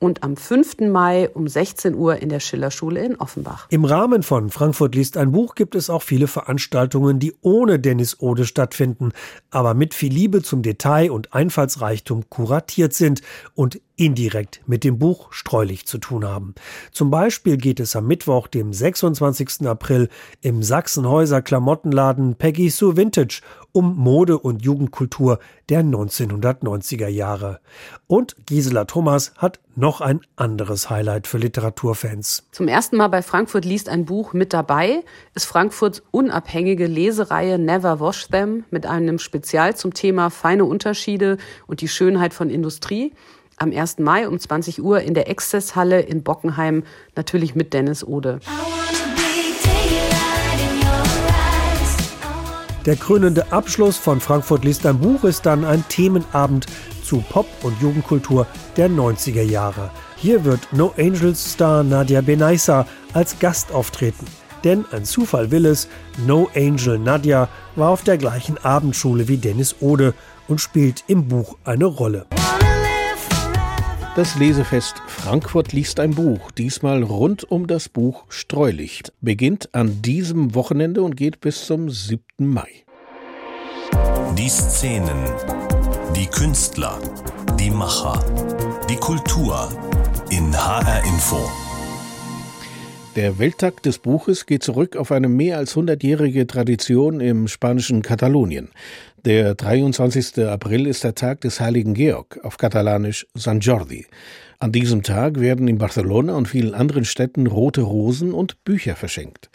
und 0.00 0.22
am 0.22 0.36
5. 0.36 0.80
Mai 0.80 1.28
um 1.30 1.48
16 1.48 1.94
Uhr 1.94 2.16
in 2.16 2.28
der 2.28 2.40
Schillerschule 2.40 3.04
in 3.04 3.16
Offenbach. 3.16 3.66
Im 3.70 3.84
Rahmen 3.84 4.22
von 4.22 4.50
Frankfurt 4.50 4.94
liest 4.94 5.16
ein 5.16 5.32
Buch 5.32 5.54
gibt 5.54 5.74
es 5.74 5.90
auch 5.90 6.02
viele 6.02 6.26
Veranstaltungen, 6.26 7.18
die 7.18 7.34
ohne 7.40 7.78
Dennis 7.78 8.20
Ode 8.20 8.44
stattfinden, 8.44 9.12
aber 9.50 9.74
mit 9.74 9.94
viel 9.94 10.12
Liebe 10.12 10.42
zum 10.42 10.62
Detail 10.62 11.10
und 11.10 11.34
Einfallsreichtum 11.34 12.28
kuratiert 12.30 12.94
sind 12.94 13.22
und 13.54 13.80
indirekt 13.98 14.62
mit 14.66 14.84
dem 14.84 14.98
Buch 14.98 15.32
Streulich 15.32 15.86
zu 15.86 15.98
tun 15.98 16.24
haben. 16.24 16.54
Zum 16.92 17.10
Beispiel 17.10 17.56
geht 17.56 17.80
es 17.80 17.96
am 17.96 18.06
Mittwoch, 18.06 18.46
dem 18.46 18.72
26. 18.72 19.66
April, 19.66 20.08
im 20.40 20.62
Sachsenhäuser 20.62 21.42
Klamottenladen 21.42 22.36
Peggy 22.36 22.70
Sue 22.70 22.96
Vintage 22.96 23.42
um 23.72 23.96
Mode 23.96 24.38
und 24.38 24.64
Jugendkultur 24.64 25.38
der 25.68 25.82
1990er 25.82 27.08
Jahre. 27.08 27.60
Und 28.06 28.36
Gisela 28.46 28.86
Thomas 28.86 29.32
hat 29.36 29.60
noch 29.76 30.00
ein 30.00 30.20
anderes 30.36 30.90
Highlight 30.90 31.26
für 31.26 31.38
Literaturfans. 31.38 32.48
Zum 32.52 32.68
ersten 32.68 32.96
Mal 32.96 33.08
bei 33.08 33.22
Frankfurt 33.22 33.64
liest 33.64 33.88
ein 33.88 34.04
Buch 34.04 34.32
mit 34.32 34.52
dabei, 34.52 35.04
ist 35.34 35.46
Frankfurts 35.46 36.02
unabhängige 36.10 36.86
Lesereihe 36.86 37.58
Never 37.58 38.00
Wash 38.00 38.28
Them 38.28 38.64
mit 38.70 38.86
einem 38.86 39.18
Spezial 39.18 39.76
zum 39.76 39.92
Thema 39.92 40.30
feine 40.30 40.64
Unterschiede 40.64 41.36
und 41.66 41.80
die 41.80 41.88
Schönheit 41.88 42.34
von 42.34 42.50
Industrie 42.50 43.12
am 43.58 43.72
1. 43.72 43.98
Mai 43.98 44.28
um 44.28 44.38
20 44.38 44.82
Uhr 44.82 45.00
in 45.00 45.14
der 45.14 45.28
Exzesshalle 45.28 46.00
in 46.00 46.22
Bockenheim, 46.22 46.84
natürlich 47.16 47.54
mit 47.54 47.72
Dennis 47.72 48.04
Ode. 48.04 48.40
Der 52.86 52.96
krönende 52.96 53.52
Abschluss 53.52 53.98
von 53.98 54.18
Frankfurt 54.20 54.64
liest 54.64 54.86
ein 54.86 54.98
Buch 54.98 55.24
ist 55.24 55.44
dann 55.44 55.64
ein 55.64 55.84
Themenabend 55.88 56.66
zu 57.04 57.22
Pop- 57.28 57.46
und 57.62 57.80
Jugendkultur 57.82 58.46
der 58.76 58.88
90er 58.88 59.42
Jahre. 59.42 59.90
Hier 60.16 60.44
wird 60.44 60.60
No 60.72 60.94
Angels 60.96 61.52
Star 61.52 61.82
Nadia 61.82 62.22
Benaisa 62.22 62.86
als 63.12 63.38
Gast 63.38 63.72
auftreten. 63.72 64.24
Denn 64.64 64.84
ein 64.90 65.04
Zufall 65.04 65.50
will 65.50 65.66
es, 65.66 65.88
No 66.26 66.48
Angel 66.54 66.98
Nadia 66.98 67.48
war 67.76 67.90
auf 67.90 68.04
der 68.04 68.16
gleichen 68.16 68.58
Abendschule 68.58 69.28
wie 69.28 69.36
Dennis 69.36 69.76
Ode 69.80 70.14
und 70.48 70.60
spielt 70.60 71.04
im 71.08 71.28
Buch 71.28 71.56
eine 71.64 71.84
Rolle. 71.84 72.26
Das 74.18 74.34
Lesefest 74.34 75.00
Frankfurt 75.06 75.72
liest 75.72 76.00
ein 76.00 76.10
Buch, 76.10 76.50
diesmal 76.50 77.04
rund 77.04 77.48
um 77.48 77.68
das 77.68 77.88
Buch 77.88 78.24
Streulicht, 78.30 79.12
beginnt 79.20 79.72
an 79.76 80.02
diesem 80.02 80.56
Wochenende 80.56 81.02
und 81.02 81.16
geht 81.16 81.40
bis 81.40 81.66
zum 81.66 81.88
7. 81.88 82.20
Mai. 82.38 82.68
Die 84.36 84.48
Szenen, 84.48 85.24
die 86.16 86.26
Künstler, 86.26 86.98
die 87.60 87.70
Macher, 87.70 88.18
die 88.90 88.96
Kultur 88.96 89.68
in 90.30 90.52
HR 90.52 91.04
Info. 91.04 91.48
Der 93.14 93.38
Welttag 93.38 93.82
des 93.82 93.98
Buches 93.98 94.46
geht 94.46 94.62
zurück 94.62 94.96
auf 94.96 95.10
eine 95.10 95.28
mehr 95.28 95.58
als 95.58 95.74
hundertjährige 95.74 96.46
Tradition 96.46 97.20
im 97.20 97.48
spanischen 97.48 98.02
Katalonien. 98.02 98.70
Der 99.24 99.56
23. 99.56 100.46
April 100.46 100.86
ist 100.86 101.02
der 101.02 101.16
Tag 101.16 101.40
des 101.40 101.58
heiligen 101.58 101.94
Georg, 101.94 102.38
auf 102.44 102.56
Katalanisch 102.56 103.26
San 103.34 103.58
Jordi. 103.58 104.06
An 104.60 104.70
diesem 104.70 105.02
Tag 105.02 105.40
werden 105.40 105.66
in 105.66 105.76
Barcelona 105.76 106.36
und 106.36 106.46
vielen 106.46 106.72
anderen 106.72 107.04
Städten 107.04 107.48
rote 107.48 107.80
Rosen 107.80 108.32
und 108.32 108.62
Bücher 108.62 108.94
verschenkt. 108.94 109.50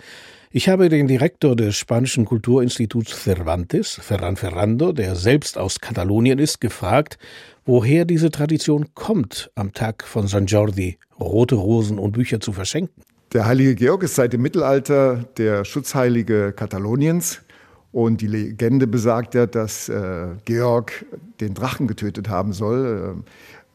Ich 0.52 0.68
habe 0.68 0.90
den 0.90 1.08
Direktor 1.08 1.56
des 1.56 1.78
spanischen 1.78 2.26
Kulturinstituts 2.26 3.24
Cervantes, 3.24 4.00
Ferran 4.02 4.36
Ferrando, 4.36 4.92
der 4.92 5.16
selbst 5.16 5.58
aus 5.58 5.80
Katalonien 5.80 6.40
ist, 6.40 6.60
gefragt, 6.60 7.18
woher 7.66 8.04
diese 8.04 8.32
Tradition 8.32 8.94
kommt, 8.96 9.50
am 9.56 9.72
Tag 9.72 10.04
von 10.04 10.28
San 10.28 10.46
Jordi 10.46 10.98
rote 11.22 11.56
Rosen 11.56 12.00
und 12.00 12.12
Bücher 12.12 12.42
zu 12.42 12.52
verschenken. 12.52 13.02
Der 13.32 13.46
heilige 13.46 13.76
Georg 13.76 14.04
ist 14.04 14.16
seit 14.16 14.34
dem 14.34 14.42
Mittelalter 14.42 15.24
der 15.38 15.64
Schutzheilige 15.64 16.52
Kataloniens. 16.52 17.42
Und 17.94 18.22
die 18.22 18.28
Legende 18.28 18.88
besagt 18.88 19.36
ja, 19.36 19.46
dass 19.46 19.88
äh, 19.88 20.28
Georg 20.46 21.06
den 21.40 21.54
Drachen 21.54 21.88
getötet 21.88 22.28
haben 22.28 22.52
soll. 22.52 23.24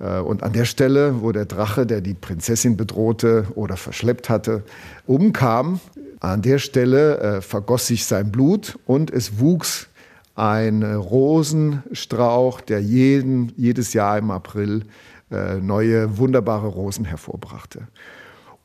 Äh, 0.00 0.18
und 0.18 0.42
an 0.42 0.52
der 0.52 0.64
Stelle, 0.64 1.22
wo 1.22 1.32
der 1.32 1.46
Drache, 1.46 1.86
der 1.86 2.00
die 2.00 2.14
Prinzessin 2.14 2.76
bedrohte 2.76 3.46
oder 3.54 3.76
verschleppt 3.76 4.28
hatte, 4.28 4.64
umkam, 5.06 5.80
an 6.20 6.42
der 6.42 6.58
Stelle 6.58 7.18
äh, 7.18 7.40
vergoss 7.40 7.86
sich 7.86 8.04
sein 8.04 8.32
Blut 8.32 8.78
und 8.86 9.10
es 9.10 9.38
wuchs 9.38 9.88
ein 10.34 10.82
Rosenstrauch, 10.82 12.60
der 12.60 12.80
jeden, 12.80 13.52
jedes 13.56 13.92
Jahr 13.92 14.18
im 14.18 14.30
April 14.30 14.82
äh, 15.30 15.56
neue 15.56 16.18
wunderbare 16.18 16.68
Rosen 16.68 17.04
hervorbrachte. 17.04 17.86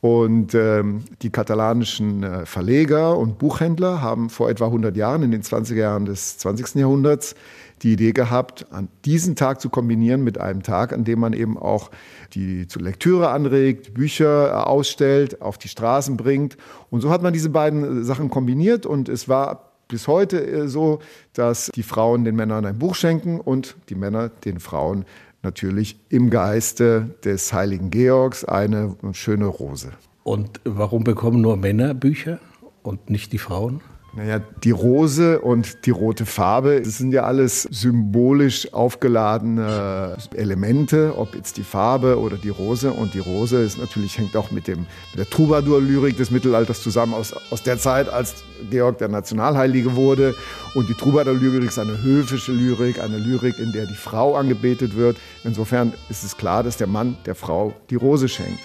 Und 0.03 0.53
ähm, 0.53 1.05
die 1.22 1.29
katalanischen 1.29 2.24
äh, 2.24 2.45
Verleger 2.45 3.17
und 3.17 3.38
Buchhändler 3.38 4.01
haben 4.01 4.29
vor 4.29 4.50
etwa 4.50 4.65
100 4.65 4.98
Jahren, 4.98 5.24
in 5.24 5.31
den 5.31 5.43
20er 5.43 5.75
Jahren 5.75 6.03
des 6.03 6.38
20. 6.39 6.75
Jahrhunderts, 6.75 7.36
die 7.83 7.93
Idee 7.93 8.12
gehabt, 8.12 8.65
an 8.69 8.89
diesen 9.05 9.38
Tag 9.38 9.62
zu 9.62 9.69
kombinieren 9.69 10.22
mit 10.22 10.38
einem 10.38 10.62
Tag, 10.62 10.91
an 10.91 11.05
dem 11.05 11.22
man 11.22 11.31
eben 11.31 11.57
auch 11.57 11.89
die 12.33 12.67
zur 12.67 12.81
Lektüre 12.81 13.29
anregt, 13.29 13.93
Bücher 13.93 14.50
äh, 14.50 14.51
ausstellt, 14.51 15.41
auf 15.41 15.57
die 15.57 15.69
Straßen 15.69 16.17
bringt. 16.17 16.57
Und 16.89 17.00
so 17.00 17.10
hat 17.10 17.24
man 17.24 17.31
diese 17.31 17.50
beiden 17.50 18.01
äh, 18.01 18.03
Sachen 18.03 18.29
kombiniert 18.29 18.86
und 18.86 19.07
es 19.07 19.29
war 19.29 19.69
bis 19.88 20.10
heute 20.10 20.67
so, 20.67 21.00
dass 21.31 21.72
die 21.74 21.83
Frauen 21.83 22.25
den 22.25 22.36
Männern 22.36 22.65
ein 22.65 22.77
Buch 22.77 22.95
schenken 22.95 23.39
und 23.39 23.77
die 23.88 23.95
Männer 23.95 24.27
den 24.27 24.60
Frauen 24.60 25.05
natürlich 25.44 26.00
im 26.10 26.30
Geiste 26.30 27.16
des 27.24 27.54
heiligen 27.54 27.90
Georgs 27.92 28.44
eine 28.44 28.96
schöne 29.12 29.46
Rose. 29.46 29.92
Und 30.24 30.62
warum 30.64 31.04
bekommen 31.04 31.42
nur 31.42 31.58
Männer 31.58 31.94
Bücher 31.94 32.40
und 32.82 33.10
nicht 33.10 33.34
die 33.34 33.38
Frauen? 33.38 33.82
Naja, 34.15 34.39
die 34.63 34.70
Rose 34.70 35.41
und 35.41 35.88
die 35.88 35.89
rote 35.89 36.27
Farbe, 36.27 36.79
das 36.79 37.00
sind 37.00 37.13
ja 37.13 37.24
alles 37.24 37.63
symbolisch 37.63 38.72
aufgeladene 38.72 40.17
Elemente, 40.36 41.17
ob 41.17 41.34
jetzt 41.34 41.58
die 41.58 41.63
Farbe 41.63 42.20
oder 42.20 42.38
die 42.38 42.50
Rose. 42.50 42.91
Und 42.91 43.15
die 43.15 43.20
Rose 43.20 43.63
ist 43.63 43.79
natürlich, 43.79 44.15
hängt 44.20 44.36
auch 44.36 44.51
mit, 44.51 44.67
dem, 44.67 44.82
mit 44.82 45.17
der 45.17 45.27
Troubadour-Lyrik 45.27 46.15
des 46.15 46.29
Mittelalters 46.29 46.84
zusammen, 46.84 47.15
aus, 47.15 47.34
aus 47.50 47.63
der 47.63 47.79
Zeit, 47.79 48.08
als 48.08 48.43
Georg 48.70 49.00
der 49.00 49.08
Nationalheilige 49.08 49.96
wurde. 49.96 50.36
Und 50.75 50.88
die 50.89 50.93
Troubadour-Lyrik 50.93 51.70
ist 51.70 51.79
eine 51.79 52.00
höfische 52.03 52.51
Lyrik, 52.51 53.01
eine 53.01 53.17
Lyrik, 53.17 53.58
in 53.58 53.72
der 53.72 53.88
die 53.88 53.96
Frau 53.96 54.36
angebetet 54.36 54.96
wird. 54.96 55.17
Insofern 55.43 55.91
ist 56.12 56.24
es 56.24 56.38
klar, 56.38 56.62
dass 56.62 56.77
der 56.77 56.88
Mann 56.88 57.17
der 57.25 57.34
Frau 57.34 57.74
die 57.89 57.96
Rose 57.96 58.27
schenkt. 58.27 58.60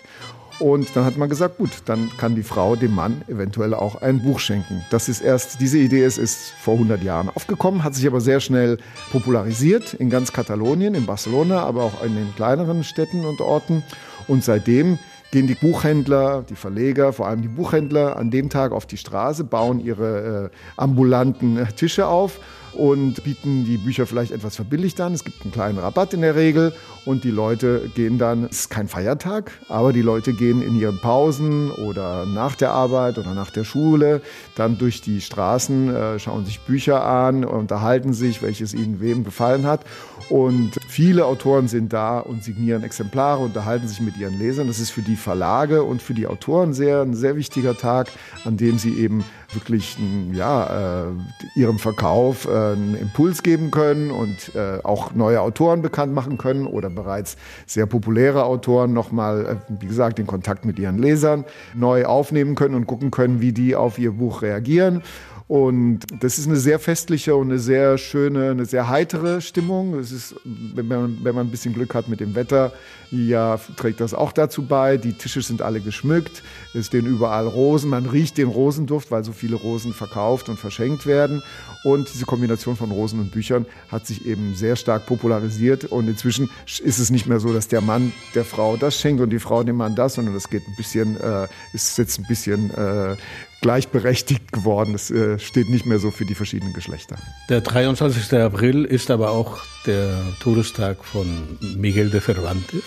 Und 0.59 0.97
dann 0.97 1.05
hat 1.05 1.17
man 1.17 1.29
gesagt, 1.29 1.59
gut, 1.59 1.71
dann 1.85 2.11
kann 2.19 2.35
die 2.35 2.43
Frau 2.43 2.75
dem 2.75 2.95
Mann 2.95 3.23
eventuell 3.29 3.75
auch 3.75 4.03
ein 4.03 4.21
Buch 4.23 4.41
schenken. 4.41 4.85
Das 4.91 5.09
ist 5.09 5.21
erst, 5.21 5.61
diese 5.61 5.79
Idee 5.79 6.05
ist, 6.05 6.19
ist 6.19 6.51
vor 6.61 6.75
100 6.75 7.03
Jahren 7.03 7.29
aufgekommen, 7.29 7.85
hat 7.85 7.95
sich 7.95 8.07
aber 8.07 8.21
sehr 8.21 8.41
schnell 8.41 8.79
popularisiert 9.13 9.95
in 9.95 10.11
ganz 10.11 10.33
Katalonien, 10.33 10.95
in 10.95 11.07
Barcelona, 11.07 11.63
aber 11.63 11.85
auch 11.85 12.03
in 12.03 12.17
den 12.17 12.35
kleineren 12.35 12.83
Städten 12.83 13.25
und 13.25 13.41
Orten. 13.41 13.85
Und 14.27 14.43
seitdem 14.43 14.99
gehen 15.31 15.47
die 15.47 15.55
Buchhändler, 15.55 16.45
die 16.49 16.57
Verleger, 16.57 17.13
vor 17.13 17.29
allem 17.29 17.43
die 17.43 17.49
Buchhändler 17.49 18.17
an 18.17 18.31
dem 18.31 18.51
Tag 18.51 18.73
auf 18.73 18.87
die 18.87 18.97
Straße, 18.97 19.45
bauen 19.45 19.79
ihre 19.79 20.51
äh, 20.51 20.57
ambulanten 20.77 21.69
Tische 21.77 22.07
auf 22.07 22.41
und 22.79 23.25
bieten 23.25 23.65
die 23.65 23.77
Bücher 23.77 24.07
vielleicht 24.07 24.31
etwas 24.31 24.57
verbilligt 24.57 25.01
an. 25.01 25.13
Es 25.13 25.25
gibt 25.25 25.43
einen 25.43 25.53
kleinen 25.53 25.79
Rabatt 25.79 26.15
in 26.15 26.21
der 26.21 26.37
Regel 26.37 26.73
und 27.05 27.25
die 27.25 27.31
Leute 27.31 27.91
gehen 27.95 28.19
dann, 28.19 28.45
es 28.45 28.61
ist 28.61 28.71
kein 28.71 28.87
Feiertag, 28.87 29.51
aber 29.69 29.93
die 29.93 30.03
Leute 30.03 30.33
gehen 30.33 30.63
in 30.63 30.79
ihren 30.79 31.01
Pausen 31.01 31.71
oder 31.71 32.25
nach 32.25 32.55
der 32.55 32.71
Arbeit 32.71 33.19
oder 33.19 33.35
nach 33.35 33.51
der 33.51 33.65
Schule 33.65 34.23
dann 34.55 34.79
durch 34.79 35.01
die 35.01 35.21
Straßen, 35.21 35.95
äh, 35.95 36.19
schauen 36.19 36.45
sich 36.45 36.61
Bücher 36.61 37.05
an, 37.05 37.45
unterhalten 37.45 38.13
sich, 38.13 38.43
welches 38.43 38.75
ihnen 38.75 39.01
wem 39.01 39.25
gefallen 39.25 39.67
hat. 39.67 39.81
Und 40.29 40.73
viele 40.87 41.25
Autoren 41.25 41.69
sind 41.69 41.93
da 41.93 42.21
und 42.21 42.45
signieren 42.45 42.85
Exemplare, 42.85 43.43
unterhalten 43.43 43.89
sich 43.89 44.01
mit 44.01 44.17
ihren 44.19 44.39
Lesern. 44.39 44.69
Das 44.69 44.79
ist 44.79 44.91
für 44.91 45.03
die 45.03 45.17
Verlage 45.17 45.83
und 45.83 46.03
für 46.03 46.15
die 46.15 46.27
Autoren 46.27 46.75
sehr, 46.75 47.01
ein 47.01 47.15
sehr 47.15 47.37
wichtiger 47.37 47.77
Tag, 47.77 48.09
an 48.45 48.57
dem 48.57 48.79
sie 48.79 48.99
eben 48.99 49.25
wirklich 49.55 49.97
ja, 50.33 51.07
äh, 51.07 51.13
ihrem 51.55 51.79
Verkauf 51.79 52.47
äh, 52.47 52.68
einen 52.73 52.95
Impuls 52.95 53.43
geben 53.43 53.71
können 53.71 54.11
und 54.11 54.55
äh, 54.55 54.79
auch 54.83 55.15
neue 55.15 55.41
Autoren 55.41 55.83
bekannt 55.83 56.13
machen 56.13 56.39
können 56.39 56.67
oder 56.67 56.91
bereits 56.91 57.37
sehr 57.67 57.87
populäre 57.87 58.45
Autoren 58.45 58.93
nochmal, 58.93 59.63
wie 59.69 59.87
gesagt, 59.87 60.19
den 60.19 60.27
Kontakt 60.27 60.65
mit 60.65 60.79
ihren 60.79 60.99
Lesern 60.99 61.45
neu 61.75 62.05
aufnehmen 62.05 62.55
können 62.55 62.75
und 62.75 62.87
gucken 62.87 63.11
können, 63.11 63.41
wie 63.41 63.53
die 63.53 63.77
auf 63.77 63.99
ihr 63.99 64.13
Buch 64.13 64.43
reagieren. 64.43 65.03
Und 65.49 66.01
das 66.21 66.39
ist 66.39 66.47
eine 66.47 66.57
sehr 66.57 66.79
festliche 66.79 67.35
und 67.35 67.49
eine 67.49 67.59
sehr 67.59 67.97
schöne, 67.97 68.51
eine 68.51 68.67
sehr 68.67 68.91
heitere 68.91 69.41
Stimmung. 69.41 69.95
Es 69.95 70.13
ist, 70.13 70.35
wenn 70.45 70.87
man, 70.87 71.19
wenn 71.23 71.35
man 71.35 71.47
ein 71.47 71.51
bisschen 71.51 71.73
Glück 71.73 71.95
hat 71.95 72.07
mit 72.07 72.21
dem 72.21 72.35
Wetter, 72.35 72.73
ja, 73.11 73.59
trägt 73.77 74.01
das 74.01 74.13
auch 74.13 74.33
dazu 74.33 74.67
bei. 74.67 74.99
Die 74.99 75.15
Tische 75.15 75.41
sind 75.41 75.63
alle 75.63 75.81
geschmückt. 75.81 76.43
Es 76.75 76.89
stehen 76.89 77.07
überall 77.07 77.47
Rosen. 77.47 77.89
Man 77.89 78.05
riecht 78.05 78.37
den 78.37 78.49
Rosenduft, 78.49 79.11
weil 79.11 79.25
so 79.25 79.33
viele 79.33 79.57
Rosen 79.57 79.95
verkauft 79.95 80.51
und 80.51 80.59
verschenkt 80.59 81.07
werden. 81.07 81.43
Und 81.83 82.13
diese 82.13 82.27
Kombination 82.27 82.48
von 82.57 82.91
Rosen 82.91 83.21
und 83.21 83.33
Büchern 83.33 83.67
hat 83.89 84.07
sich 84.07 84.27
eben 84.27 84.55
sehr 84.55 84.77
stark 84.77 85.07
popularisiert. 85.07 85.85
Und 85.85 86.09
inzwischen 86.09 86.51
ist 86.67 86.99
es 86.99 87.11
nicht 87.11 87.27
mehr 87.27 87.41
so, 87.41 87.53
dass 87.53 87.69
der 87.69 87.81
Mann 87.81 88.13
der 88.35 88.45
Frau 88.45 88.77
das 88.77 89.01
schenkt 89.01 89.21
und 89.21 89.31
die 89.31 89.39
Frau 89.39 89.63
dem 89.63 89.77
Mann 89.77 89.95
das, 89.95 90.15
sondern 90.15 90.35
das 90.35 90.49
geht 90.49 90.67
ein 90.67 90.77
bisschen, 90.77 91.21
äh, 91.21 91.47
ist 91.73 91.99
jetzt 91.99 92.19
ein 92.19 92.27
bisschen 92.27 92.71
äh, 92.71 93.17
gleichberechtigt 93.61 94.53
geworden. 94.53 94.95
Es 94.95 95.11
äh, 95.11 95.39
steht 95.39 95.69
nicht 95.69 95.87
mehr 95.87 95.99
so 95.99 96.11
für 96.11 96.25
die 96.25 96.35
verschiedenen 96.35 96.73
Geschlechter. 96.73 97.17
Der 97.49 97.61
23. 97.61 98.33
April 98.39 98.85
ist 98.85 99.11
aber 99.11 99.31
auch 99.31 99.59
der 99.87 100.21
Todestag 100.41 101.05
von 101.05 101.59
Miguel 101.77 102.11
de 102.11 102.21
Cervantes. 102.21 102.83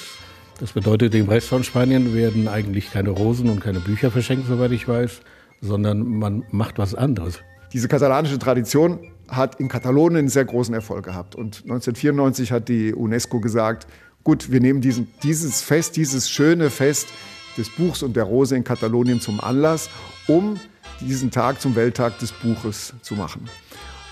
Das 0.60 0.74
bedeutet, 0.74 1.16
im 1.16 1.28
Rest 1.28 1.48
von 1.48 1.64
Spanien 1.64 2.14
werden 2.14 2.48
eigentlich 2.48 2.92
keine 2.92 3.10
Rosen 3.10 3.50
und 3.50 3.62
keine 3.62 3.80
Bücher 3.80 4.12
verschenkt, 4.12 4.48
soweit 4.48 4.72
ich 4.72 4.88
weiß, 4.88 5.22
sondern 5.60 6.04
man 6.04 6.44
macht 6.52 6.78
was 6.78 6.94
anderes. 6.94 7.40
Diese 7.74 7.88
katalanische 7.88 8.38
Tradition 8.38 9.00
hat 9.32 9.60
in 9.60 9.68
Katalonien 9.68 10.20
einen 10.20 10.30
sehr 10.30 10.46
großen 10.46 10.74
Erfolg 10.74 11.06
gehabt. 11.06 11.36
Und 11.36 11.64
1994 11.64 12.52
hat 12.52 12.70
die 12.70 12.94
UNESCO 12.94 13.40
gesagt, 13.40 13.88
gut, 14.24 14.52
wir 14.52 14.60
nehmen 14.60 14.82
diesen, 14.82 15.08
dieses 15.24 15.62
Fest, 15.62 15.96
dieses 15.96 16.30
schöne 16.30 16.70
Fest 16.70 17.08
des 17.58 17.70
Buchs 17.70 18.04
und 18.04 18.16
der 18.16 18.26
Rose 18.26 18.56
in 18.56 18.64
Katalonien 18.64 19.20
zum 19.20 19.40
Anlass, 19.42 19.90
um 20.28 20.60
diesen 21.00 21.32
Tag 21.32 21.62
zum 21.62 21.76
Welttag 21.76 22.20
des 22.20 22.32
Buches 22.32 22.94
zu 23.02 23.16
machen. 23.16 23.50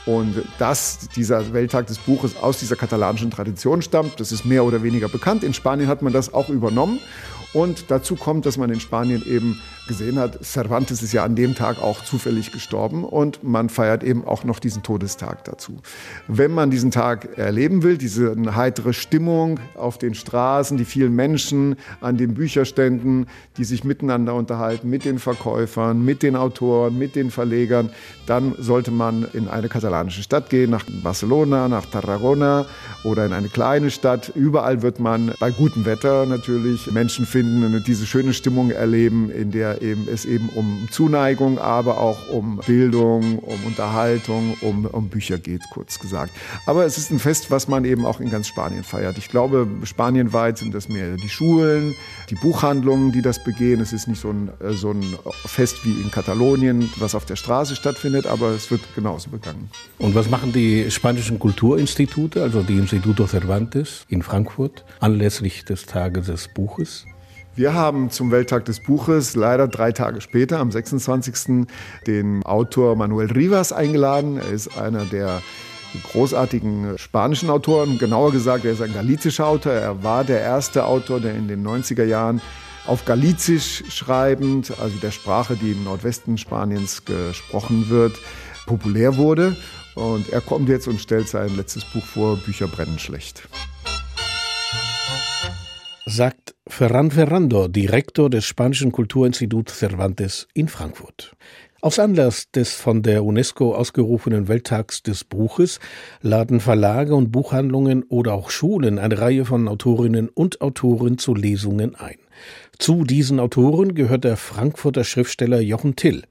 Und 0.06 0.44
dass 0.58 1.10
dieser 1.16 1.54
Welttag 1.54 1.88
des 1.88 2.00
Buches 2.00 2.36
aus 2.38 2.60
dieser 2.60 2.76
katalanischen 2.76 3.30
Tradition 3.30 3.82
stammt, 3.82 4.20
das 4.20 4.32
ist 4.32 4.46
mehr 4.46 4.64
oder 4.64 4.82
weniger 4.82 5.08
bekannt. 5.08 5.44
In 5.44 5.54
Spanien 5.54 5.88
hat 5.88 6.02
man 6.02 6.14
das 6.14 6.34
auch 6.34 6.50
übernommen. 6.50 7.00
Und 7.54 7.86
dazu 7.90 8.16
kommt, 8.16 8.46
dass 8.46 8.58
man 8.58 8.70
in 8.70 8.80
Spanien 8.80 9.24
eben 9.26 9.60
gesehen 9.90 10.20
hat, 10.20 10.46
Cervantes 10.46 11.02
ist 11.02 11.14
ja 11.14 11.24
an 11.24 11.36
dem 11.36 11.56
Tag 11.56 11.82
auch 11.82 12.04
zufällig 12.04 12.52
gestorben 12.52 13.04
und 13.04 13.44
man 13.44 13.70
feiert 13.70 14.04
eben 14.04 14.24
auch 14.24 14.44
noch 14.44 14.60
diesen 14.60 14.84
Todestag 14.84 15.44
dazu. 15.46 15.78
Wenn 16.28 16.52
man 16.52 16.70
diesen 16.70 16.92
Tag 16.92 17.40
erleben 17.40 17.82
will, 17.82 17.98
diese 17.98 18.36
heitere 18.56 18.94
Stimmung 18.94 19.60
auf 19.76 19.98
den 19.98 20.14
Straßen, 20.14 20.78
die 20.78 20.86
vielen 20.86 21.16
Menschen 21.16 21.76
an 22.02 22.18
den 22.18 22.36
Bücherständen, 22.36 23.26
die 23.58 23.64
sich 23.64 23.84
miteinander 23.84 24.36
unterhalten, 24.36 24.92
mit 24.92 25.06
den 25.06 25.18
Verkäufern, 25.18 26.06
mit 26.06 26.22
den 26.22 26.36
Autoren, 26.36 27.00
mit 27.00 27.16
den 27.16 27.32
Verlegern, 27.32 27.90
dann 28.28 28.54
sollte 28.60 28.92
man 28.92 29.26
in 29.34 29.48
eine 29.48 29.70
katalanische 29.70 30.22
Stadt 30.22 30.52
gehen, 30.52 30.70
nach 30.70 30.86
Barcelona, 31.02 31.68
nach 31.68 31.88
Tarragona 31.88 32.68
oder 33.04 33.26
in 33.26 33.34
eine 33.34 33.50
kleine 33.50 33.90
Stadt. 33.90 34.32
Überall 34.36 34.84
wird 34.84 35.00
man 35.00 35.34
bei 35.40 35.50
gutem 35.50 35.86
Wetter 35.86 36.28
natürlich 36.28 36.92
Menschen 36.92 37.26
finden, 37.26 37.39
finden 37.40 37.64
und 37.64 37.88
diese 37.88 38.06
schöne 38.06 38.34
Stimmung 38.34 38.70
erleben, 38.70 39.32
in 39.32 39.50
der 39.52 39.82
eben 39.82 40.10
es 40.12 40.26
eben 40.26 40.50
um 40.50 40.90
Zuneigung, 40.92 41.58
aber 41.58 41.98
auch 41.98 42.28
um 42.28 42.60
Bildung, 42.68 43.40
um 43.40 43.64
Unterhaltung, 43.66 44.58
um, 44.60 44.86
um 44.86 45.08
Bücher 45.08 45.38
geht, 45.38 45.62
kurz 45.72 46.00
gesagt. 46.00 46.34
Aber 46.66 46.84
es 46.86 46.98
ist 46.98 47.12
ein 47.12 47.20
Fest, 47.20 47.50
was 47.50 47.70
man 47.70 47.86
eben 47.86 48.06
auch 48.06 48.20
in 48.20 48.30
ganz 48.30 48.48
Spanien 48.50 48.84
feiert. 48.84 49.18
Ich 49.18 49.30
glaube, 49.30 49.66
spanienweit 49.84 50.58
sind 50.58 50.74
das 50.74 50.90
mehr 50.90 51.16
die 51.16 51.30
Schulen, 51.30 51.96
die 52.30 52.36
Buchhandlungen, 52.36 53.14
die 53.14 53.22
das 53.22 53.42
begehen. 53.42 53.80
Es 53.80 53.94
ist 53.94 54.10
nicht 54.10 54.20
so 54.20 54.32
ein, 54.32 54.50
äh, 54.60 54.74
so 54.74 54.92
ein 54.92 55.16
Fest 55.46 55.86
wie 55.86 56.02
in 56.02 56.12
Katalonien, 56.12 56.90
was 56.98 57.16
auf 57.16 57.24
der 57.24 57.38
Straße 57.38 57.78
stattfindet, 57.78 58.28
aber 58.28 58.50
es 58.50 58.70
wird 58.70 58.82
genauso 58.96 59.30
begangen. 59.30 59.70
Und 59.98 60.14
was 60.14 60.30
machen 60.30 60.52
die 60.52 60.92
spanischen 60.92 61.40
Kulturinstitute, 61.40 62.44
also 62.44 62.64
die 62.64 62.78
Instituto 62.78 63.28
Cervantes 63.28 64.06
in 64.10 64.24
Frankfurt, 64.24 64.84
anlässlich 65.00 65.64
des 65.64 65.86
Tages 65.86 66.26
des 66.26 66.50
Buches? 66.50 67.06
Wir 67.60 67.74
haben 67.74 68.10
zum 68.10 68.32
Welttag 68.32 68.64
des 68.64 68.80
Buches 68.80 69.36
leider 69.36 69.68
drei 69.68 69.92
Tage 69.92 70.22
später, 70.22 70.60
am 70.60 70.72
26. 70.72 71.68
den 72.08 72.42
Autor 72.44 72.96
Manuel 72.96 73.34
Rivas 73.34 73.74
eingeladen. 73.74 74.38
Er 74.38 74.48
ist 74.48 74.78
einer 74.78 75.04
der 75.04 75.42
großartigen 76.10 76.98
spanischen 76.98 77.50
Autoren. 77.50 77.98
Genauer 77.98 78.32
gesagt, 78.32 78.64
er 78.64 78.72
ist 78.72 78.82
ein 78.82 78.94
galizischer 78.94 79.46
Autor. 79.46 79.74
Er 79.74 80.02
war 80.06 80.24
der 80.24 80.40
erste 80.40 80.86
Autor, 80.86 81.20
der 81.20 81.36
in 81.36 81.50
den 81.50 81.68
90er 81.68 82.06
Jahren 82.06 82.40
auf 82.88 83.04
Galizisch 83.04 83.84
schreibend, 83.90 84.72
also 84.80 84.96
der 85.00 85.12
Sprache, 85.12 85.58
die 85.58 85.74
im 85.74 85.84
Nordwesten 85.84 86.38
Spaniens 86.38 87.04
gesprochen 87.04 87.90
wird, 87.90 88.18
populär 88.68 89.18
wurde. 89.18 89.58
Und 89.96 90.30
er 90.30 90.40
kommt 90.40 90.70
jetzt 90.70 90.88
und 90.88 91.02
stellt 91.02 91.28
sein 91.28 91.54
letztes 91.58 91.84
Buch 91.84 92.06
vor, 92.06 92.38
Bücher 92.38 92.70
brennen 92.70 93.00
schlecht 93.00 93.50
sagt 96.10 96.49
Ferran 96.70 97.12
Ferrando, 97.12 97.68
Direktor 97.68 98.30
des 98.30 98.46
Spanischen 98.46 98.94
Kulturinstituts 98.94 99.80
Cervantes 99.80 100.48
in 100.54 100.70
Frankfurt. 100.70 101.36
Aus 101.82 102.00
Anlass 102.00 102.52
des 102.52 102.74
von 102.74 103.02
der 103.02 103.26
UNESCO 103.26 103.76
ausgerufenen 103.76 104.48
Welttags 104.48 105.04
des 105.04 105.26
Buches 105.26 105.80
laden 106.22 106.62
Verlage 106.62 107.16
und 107.16 107.32
Buchhandlungen 107.32 108.04
oder 108.04 108.34
auch 108.34 108.50
Schulen 108.50 108.98
eine 108.98 109.20
Reihe 109.20 109.44
von 109.44 109.68
Autorinnen 109.68 110.30
und 110.30 110.62
Autoren 110.62 111.18
zu 111.18 111.36
Lesungen 111.36 111.96
ein. 111.96 112.18
Zu 112.78 113.04
diesen 113.04 113.42
Autoren 113.42 113.94
gehört 113.94 114.24
der 114.24 114.38
Frankfurter 114.38 115.04
Schriftsteller 115.04 115.60
Jochen 115.60 115.98
Till. 115.98 116.24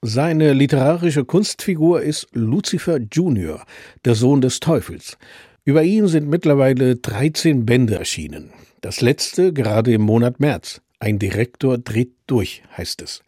Seine 0.00 0.54
literarische 0.54 1.24
Kunstfigur 1.24 2.02
ist 2.02 2.28
Lucifer 2.32 2.98
Junior, 3.12 3.64
der 4.06 4.14
Sohn 4.14 4.40
des 4.40 4.60
Teufels. 4.60 5.18
Über 5.64 5.84
ihn 5.84 6.08
sind 6.08 6.28
mittlerweile 6.28 6.96
13 6.96 7.64
Bände 7.64 7.94
erschienen. 7.94 8.50
Das 8.80 9.00
letzte 9.00 9.52
gerade 9.52 9.92
im 9.92 10.02
Monat 10.02 10.40
März. 10.40 10.82
Ein 10.98 11.20
Direktor 11.20 11.78
dreht 11.78 12.10
durch, 12.26 12.64
heißt 12.76 13.00
es. 13.00 13.22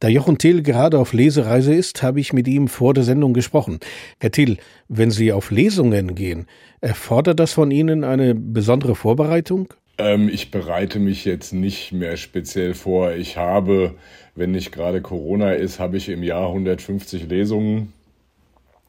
Da 0.00 0.08
Jochen 0.08 0.38
Till 0.38 0.62
gerade 0.62 0.98
auf 0.98 1.12
Lesereise 1.12 1.74
ist, 1.74 2.02
habe 2.02 2.20
ich 2.20 2.32
mit 2.32 2.48
ihm 2.48 2.68
vor 2.68 2.94
der 2.94 3.04
Sendung 3.04 3.34
gesprochen. 3.34 3.80
Herr 4.18 4.30
Till, 4.30 4.56
wenn 4.88 5.10
Sie 5.10 5.30
auf 5.30 5.50
Lesungen 5.50 6.14
gehen, 6.14 6.46
erfordert 6.80 7.38
das 7.38 7.52
von 7.52 7.70
Ihnen 7.70 8.02
eine 8.02 8.34
besondere 8.34 8.94
Vorbereitung? 8.94 9.74
Ähm, 9.98 10.30
ich 10.30 10.50
bereite 10.50 10.98
mich 10.98 11.26
jetzt 11.26 11.52
nicht 11.52 11.92
mehr 11.92 12.16
speziell 12.16 12.72
vor. 12.72 13.12
Ich 13.12 13.36
habe, 13.36 13.94
wenn 14.34 14.50
nicht 14.52 14.72
gerade 14.72 15.02
Corona 15.02 15.52
ist, 15.52 15.80
habe 15.80 15.98
ich 15.98 16.08
im 16.08 16.22
Jahr 16.22 16.48
150 16.48 17.28
Lesungen. 17.28 17.93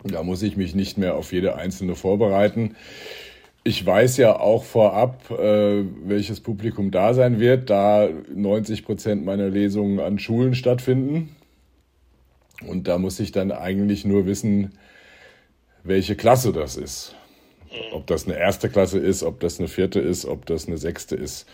Da 0.07 0.21
muss 0.21 0.43
ich 0.43 0.55
mich 0.55 0.75
nicht 0.75 0.97
mehr 0.97 1.15
auf 1.15 1.33
jede 1.33 1.55
einzelne 1.55 1.95
vorbereiten. 1.95 2.75
Ich 3.63 3.83
weiß 3.83 4.17
ja 4.17 4.39
auch 4.39 4.63
vorab, 4.63 5.31
äh, 5.31 5.83
welches 6.05 6.39
Publikum 6.39 6.91
da 6.91 7.15
sein 7.15 7.39
wird, 7.39 7.71
da 7.71 8.07
90 8.33 8.85
Prozent 8.85 9.25
meiner 9.25 9.49
Lesungen 9.49 9.99
an 9.99 10.19
Schulen 10.19 10.53
stattfinden. 10.53 11.35
Und 12.67 12.87
da 12.87 12.99
muss 12.99 13.19
ich 13.19 13.31
dann 13.31 13.51
eigentlich 13.51 14.05
nur 14.05 14.27
wissen, 14.27 14.73
welche 15.83 16.15
Klasse 16.15 16.53
das 16.53 16.77
ist. 16.77 17.15
Ob 17.91 18.05
das 18.05 18.25
eine 18.25 18.37
erste 18.37 18.69
Klasse 18.69 18.99
ist, 18.99 19.23
ob 19.23 19.39
das 19.39 19.57
eine 19.57 19.67
vierte 19.67 19.99
ist, 19.99 20.25
ob 20.25 20.45
das 20.45 20.67
eine 20.67 20.77
sechste 20.77 21.15
ist. 21.15 21.47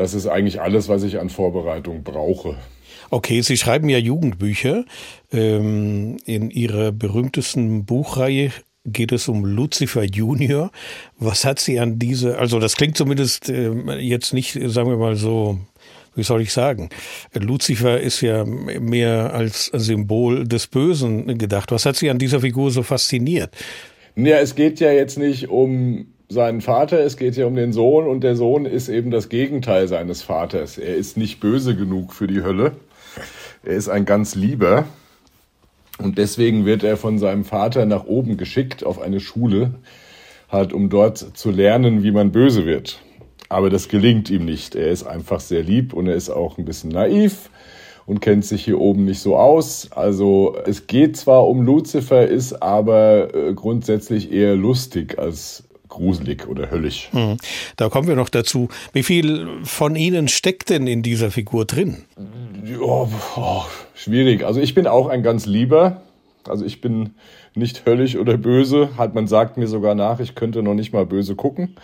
Das 0.00 0.14
ist 0.14 0.26
eigentlich 0.26 0.62
alles, 0.62 0.88
was 0.88 1.02
ich 1.02 1.20
an 1.20 1.28
Vorbereitung 1.28 2.02
brauche. 2.02 2.56
Okay, 3.10 3.42
Sie 3.42 3.58
schreiben 3.58 3.90
ja 3.90 3.98
Jugendbücher. 3.98 4.86
Ähm, 5.30 6.16
in 6.24 6.48
Ihrer 6.48 6.90
berühmtesten 6.90 7.84
Buchreihe 7.84 8.50
geht 8.86 9.12
es 9.12 9.28
um 9.28 9.44
Lucifer 9.44 10.04
Junior. 10.04 10.70
Was 11.18 11.44
hat 11.44 11.60
Sie 11.60 11.78
an 11.78 11.98
diese, 11.98 12.38
also 12.38 12.58
das 12.58 12.76
klingt 12.76 12.96
zumindest 12.96 13.50
äh, 13.50 13.72
jetzt 13.98 14.32
nicht, 14.32 14.58
sagen 14.70 14.88
wir 14.88 14.96
mal 14.96 15.16
so, 15.16 15.58
wie 16.14 16.22
soll 16.22 16.40
ich 16.40 16.54
sagen? 16.54 16.88
Lucifer 17.34 18.00
ist 18.00 18.22
ja 18.22 18.46
mehr 18.46 19.34
als 19.34 19.66
Symbol 19.66 20.48
des 20.48 20.66
Bösen 20.66 21.36
gedacht. 21.36 21.72
Was 21.72 21.84
hat 21.84 21.96
Sie 21.96 22.08
an 22.08 22.18
dieser 22.18 22.40
Figur 22.40 22.70
so 22.70 22.82
fasziniert? 22.82 23.54
Ja, 24.16 24.38
es 24.38 24.54
geht 24.54 24.80
ja 24.80 24.92
jetzt 24.92 25.18
nicht 25.18 25.50
um 25.50 26.06
seinen 26.30 26.60
Vater, 26.60 27.00
es 27.00 27.16
geht 27.16 27.36
ja 27.36 27.46
um 27.46 27.56
den 27.56 27.72
Sohn 27.72 28.06
und 28.06 28.22
der 28.22 28.36
Sohn 28.36 28.64
ist 28.64 28.88
eben 28.88 29.10
das 29.10 29.28
Gegenteil 29.28 29.88
seines 29.88 30.22
Vaters. 30.22 30.78
Er 30.78 30.94
ist 30.94 31.16
nicht 31.16 31.40
böse 31.40 31.74
genug 31.74 32.14
für 32.14 32.28
die 32.28 32.42
Hölle. 32.42 32.72
Er 33.64 33.74
ist 33.74 33.88
ein 33.88 34.04
ganz 34.04 34.36
lieber. 34.36 34.84
Und 35.98 36.18
deswegen 36.18 36.64
wird 36.64 36.84
er 36.84 36.96
von 36.96 37.18
seinem 37.18 37.44
Vater 37.44 37.84
nach 37.84 38.04
oben 38.04 38.36
geschickt 38.36 38.84
auf 38.84 39.00
eine 39.00 39.20
Schule, 39.20 39.74
halt 40.48 40.72
um 40.72 40.88
dort 40.88 41.18
zu 41.18 41.50
lernen, 41.50 42.04
wie 42.04 42.12
man 42.12 42.30
böse 42.30 42.64
wird. 42.64 43.00
Aber 43.48 43.68
das 43.68 43.88
gelingt 43.88 44.30
ihm 44.30 44.44
nicht. 44.44 44.76
Er 44.76 44.88
ist 44.88 45.02
einfach 45.02 45.40
sehr 45.40 45.64
lieb 45.64 45.92
und 45.92 46.06
er 46.06 46.14
ist 46.14 46.30
auch 46.30 46.56
ein 46.58 46.64
bisschen 46.64 46.90
naiv 46.90 47.50
und 48.06 48.20
kennt 48.20 48.44
sich 48.44 48.64
hier 48.64 48.80
oben 48.80 49.04
nicht 49.04 49.20
so 49.20 49.36
aus. 49.36 49.88
Also 49.90 50.56
es 50.64 50.86
geht 50.86 51.16
zwar 51.16 51.46
um 51.48 51.62
Lucifer, 51.62 52.26
ist 52.26 52.62
aber 52.62 53.34
äh, 53.34 53.52
grundsätzlich 53.52 54.32
eher 54.32 54.54
lustig 54.54 55.18
als 55.18 55.64
gruselig 55.90 56.48
oder 56.48 56.70
höllisch. 56.70 57.10
Hm. 57.12 57.36
Da 57.76 57.88
kommen 57.90 58.08
wir 58.08 58.16
noch 58.16 58.30
dazu. 58.30 58.68
Wie 58.92 59.02
viel 59.02 59.46
von 59.64 59.96
Ihnen 59.96 60.28
steckt 60.28 60.70
denn 60.70 60.86
in 60.86 61.02
dieser 61.02 61.30
Figur 61.30 61.66
drin? 61.66 62.04
Oh, 62.80 63.08
oh, 63.36 63.64
schwierig. 63.94 64.44
Also 64.44 64.60
ich 64.60 64.74
bin 64.74 64.86
auch 64.86 65.08
ein 65.08 65.22
ganz 65.22 65.44
lieber. 65.44 66.00
Also 66.48 66.64
ich 66.64 66.80
bin 66.80 67.14
nicht 67.54 67.84
höllisch 67.84 68.16
oder 68.16 68.38
böse. 68.38 68.90
Halt, 68.96 69.14
man 69.14 69.26
sagt 69.26 69.58
mir 69.58 69.66
sogar 69.66 69.94
nach, 69.94 70.20
ich 70.20 70.34
könnte 70.34 70.62
noch 70.62 70.74
nicht 70.74 70.92
mal 70.92 71.04
böse 71.04 71.34
gucken. 71.34 71.76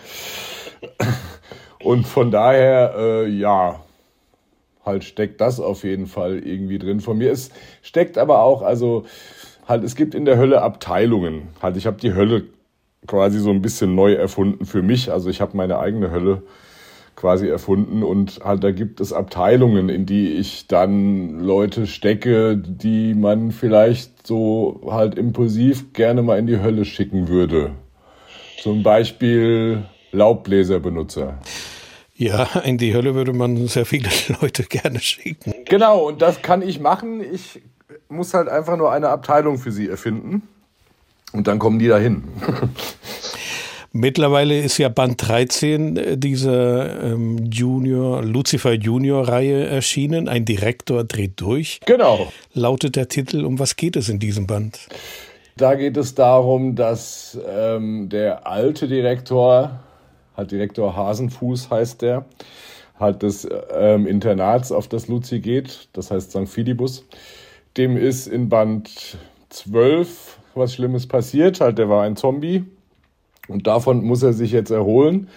Und 1.83 2.07
von 2.07 2.31
daher, 2.31 2.95
äh, 2.97 3.29
ja, 3.29 3.81
halt 4.85 5.05
steckt 5.05 5.41
das 5.41 5.61
auf 5.61 5.85
jeden 5.85 6.07
Fall 6.07 6.39
irgendwie 6.39 6.79
drin. 6.79 7.01
Von 7.01 7.19
mir 7.19 7.31
Es 7.31 7.51
steckt 7.83 8.19
aber 8.19 8.43
auch, 8.43 8.63
also 8.63 9.05
halt, 9.69 9.85
es 9.85 9.97
gibt 9.97 10.15
in 10.15 10.25
der 10.25 10.39
Hölle 10.39 10.63
Abteilungen. 10.63 11.49
Halt, 11.61 11.77
ich 11.77 11.87
habe 11.87 12.01
die 12.01 12.15
Hölle 12.15 12.45
quasi 13.07 13.39
so 13.39 13.51
ein 13.51 13.63
bisschen 13.63 13.95
neu 13.95 14.15
erfunden 14.15 14.67
für 14.67 14.83
mich. 14.83 15.11
Also 15.11 15.31
ich 15.31 15.41
habe 15.41 15.57
meine 15.57 15.79
eigene 15.79 16.11
Hölle 16.11 16.43
quasi 17.17 17.49
erfunden 17.49 18.03
und 18.03 18.41
halt 18.45 18.63
da 18.63 18.71
gibt 18.71 19.01
es 19.01 19.13
Abteilungen, 19.13 19.89
in 19.89 20.05
die 20.05 20.35
ich 20.35 20.67
dann 20.67 21.41
Leute 21.41 21.87
stecke, 21.87 22.57
die 22.59 23.15
man 23.15 23.53
vielleicht 23.53 24.27
so 24.27 24.83
halt 24.91 25.17
impulsiv 25.17 25.93
gerne 25.95 26.23
mal 26.23 26.39
in 26.39 26.47
die 26.47 26.61
Hölle 26.61 26.85
schicken 26.85 27.29
würde. 27.29 27.71
Zum 28.63 28.83
Beispiel 28.83 29.85
Laubbläserbenutzer. 30.13 31.39
Ja, 32.15 32.49
in 32.65 32.79
die 32.79 32.95
Hölle 32.95 33.15
würde 33.15 33.33
man 33.33 33.67
sehr 33.67 33.87
viele 33.87 34.09
Leute 34.41 34.65
gerne 34.65 35.01
schicken. 35.01 35.55
Genau, 35.65 36.07
und 36.07 36.23
das 36.23 36.43
kann 36.43 36.63
ich 36.63 36.81
machen. 36.81 37.21
Ich 37.21 37.63
muss 38.09 38.35
halt 38.35 38.49
einfach 38.49 38.77
nur 38.77 38.93
eine 38.93 39.09
Abteilung 39.09 39.59
für 39.59 39.73
sie 39.73 39.89
erfinden. 39.89 40.43
Und 41.33 41.47
dann 41.47 41.59
kommen 41.59 41.79
die 41.79 41.89
dahin. 41.89 42.25
Mittlerweile 43.93 44.61
ist 44.61 44.77
ja 44.77 44.91
Band 44.91 45.27
13 45.27 45.97
äh, 45.97 46.19
dieser 46.19 47.03
ähm, 47.03 47.51
Junior, 47.51 48.23
Lucifer 48.23 48.73
Junior 48.73 49.27
Reihe 49.27 49.67
erschienen. 49.67 50.29
Ein 50.29 50.45
Direktor 50.45 51.05
dreht 51.05 51.41
durch. 51.41 51.81
Genau. 51.87 52.31
Lautet 52.53 52.97
der 52.97 53.09
Titel. 53.09 53.45
Um 53.45 53.59
was 53.59 53.77
geht 53.77 53.97
es 53.97 54.11
in 54.11 54.19
diesem 54.19 54.47
Band? 54.47 54.89
Da 55.57 55.75
geht 55.75 55.97
es 55.97 56.15
darum, 56.15 56.77
dass 56.77 57.39
ähm, 57.49 58.11
der 58.11 58.47
alte 58.47 58.87
Direktor, 58.87 59.81
hat 60.37 60.51
Direktor 60.51 60.95
Hasenfuß 60.95 61.71
heißt 61.71 62.03
der, 62.03 62.27
hat 62.97 63.23
des 63.23 63.49
ähm, 63.75 64.07
Internats, 64.07 64.71
auf 64.71 64.89
das 64.89 65.09
Luzi 65.09 65.41
geht, 65.41 65.89
das 65.95 66.11
heißt 66.11 66.31
St. 66.31 66.47
Philibus, 66.47 67.07
dem 67.79 67.97
ist 67.97 68.27
in 68.27 68.51
Band 68.51 69.17
12 69.49 70.39
was 70.57 70.75
Schlimmes 70.75 71.07
passiert. 71.07 71.61
Halt, 71.61 71.79
der 71.79 71.89
war 71.89 72.03
ein 72.03 72.17
Zombie 72.17 72.65
und 73.49 73.67
davon 73.67 74.05
muss 74.05 74.23
er 74.23 74.33
sich 74.33 74.53
jetzt 74.53 74.71
erholen. 74.71 75.29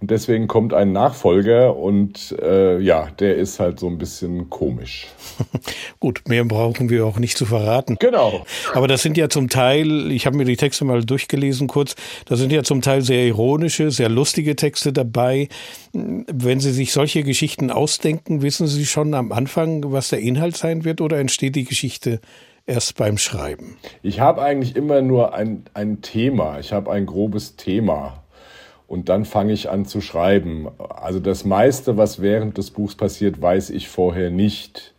Und 0.00 0.12
deswegen 0.12 0.46
kommt 0.46 0.74
ein 0.74 0.92
Nachfolger 0.92 1.76
und 1.76 2.36
äh, 2.40 2.78
ja, 2.78 3.08
der 3.18 3.34
ist 3.34 3.58
halt 3.58 3.80
so 3.80 3.88
ein 3.88 3.98
bisschen 3.98 4.48
komisch. 4.48 5.08
Gut, 6.00 6.22
mehr 6.28 6.44
brauchen 6.44 6.88
wir 6.88 7.04
auch 7.04 7.18
nicht 7.18 7.36
zu 7.36 7.46
verraten. 7.46 7.96
Genau. 7.98 8.46
Aber 8.74 8.86
das 8.86 9.02
sind 9.02 9.16
ja 9.16 9.28
zum 9.28 9.48
Teil, 9.48 10.12
ich 10.12 10.24
habe 10.24 10.36
mir 10.36 10.44
die 10.44 10.56
Texte 10.56 10.84
mal 10.84 11.04
durchgelesen 11.04 11.66
kurz, 11.66 11.96
da 12.26 12.36
sind 12.36 12.52
ja 12.52 12.62
zum 12.62 12.80
Teil 12.80 13.02
sehr 13.02 13.26
ironische, 13.26 13.90
sehr 13.90 14.08
lustige 14.08 14.54
Texte 14.54 14.92
dabei. 14.92 15.48
Wenn 15.92 16.60
Sie 16.60 16.72
sich 16.72 16.92
solche 16.92 17.24
Geschichten 17.24 17.72
ausdenken, 17.72 18.40
wissen 18.40 18.68
Sie 18.68 18.86
schon 18.86 19.14
am 19.14 19.32
Anfang, 19.32 19.82
was 19.90 20.10
der 20.10 20.20
Inhalt 20.20 20.56
sein 20.56 20.84
wird 20.84 21.00
oder 21.00 21.18
entsteht 21.18 21.56
die 21.56 21.64
Geschichte 21.64 22.20
erst 22.68 22.96
beim 22.96 23.18
Schreiben? 23.18 23.76
Ich 24.02 24.20
habe 24.20 24.42
eigentlich 24.42 24.76
immer 24.76 25.02
nur 25.02 25.34
ein, 25.34 25.64
ein 25.74 26.02
Thema. 26.02 26.60
Ich 26.60 26.72
habe 26.72 26.92
ein 26.92 27.06
grobes 27.06 27.56
Thema. 27.56 28.22
Und 28.86 29.08
dann 29.08 29.24
fange 29.24 29.52
ich 29.52 29.68
an 29.68 29.84
zu 29.84 30.00
schreiben. 30.00 30.68
Also 30.78 31.20
das 31.20 31.44
meiste, 31.44 31.96
was 31.96 32.22
während 32.22 32.56
des 32.56 32.70
Buchs 32.70 32.94
passiert, 32.94 33.40
weiß 33.40 33.70
ich 33.70 33.88
vorher 33.88 34.30
nicht. 34.30 34.94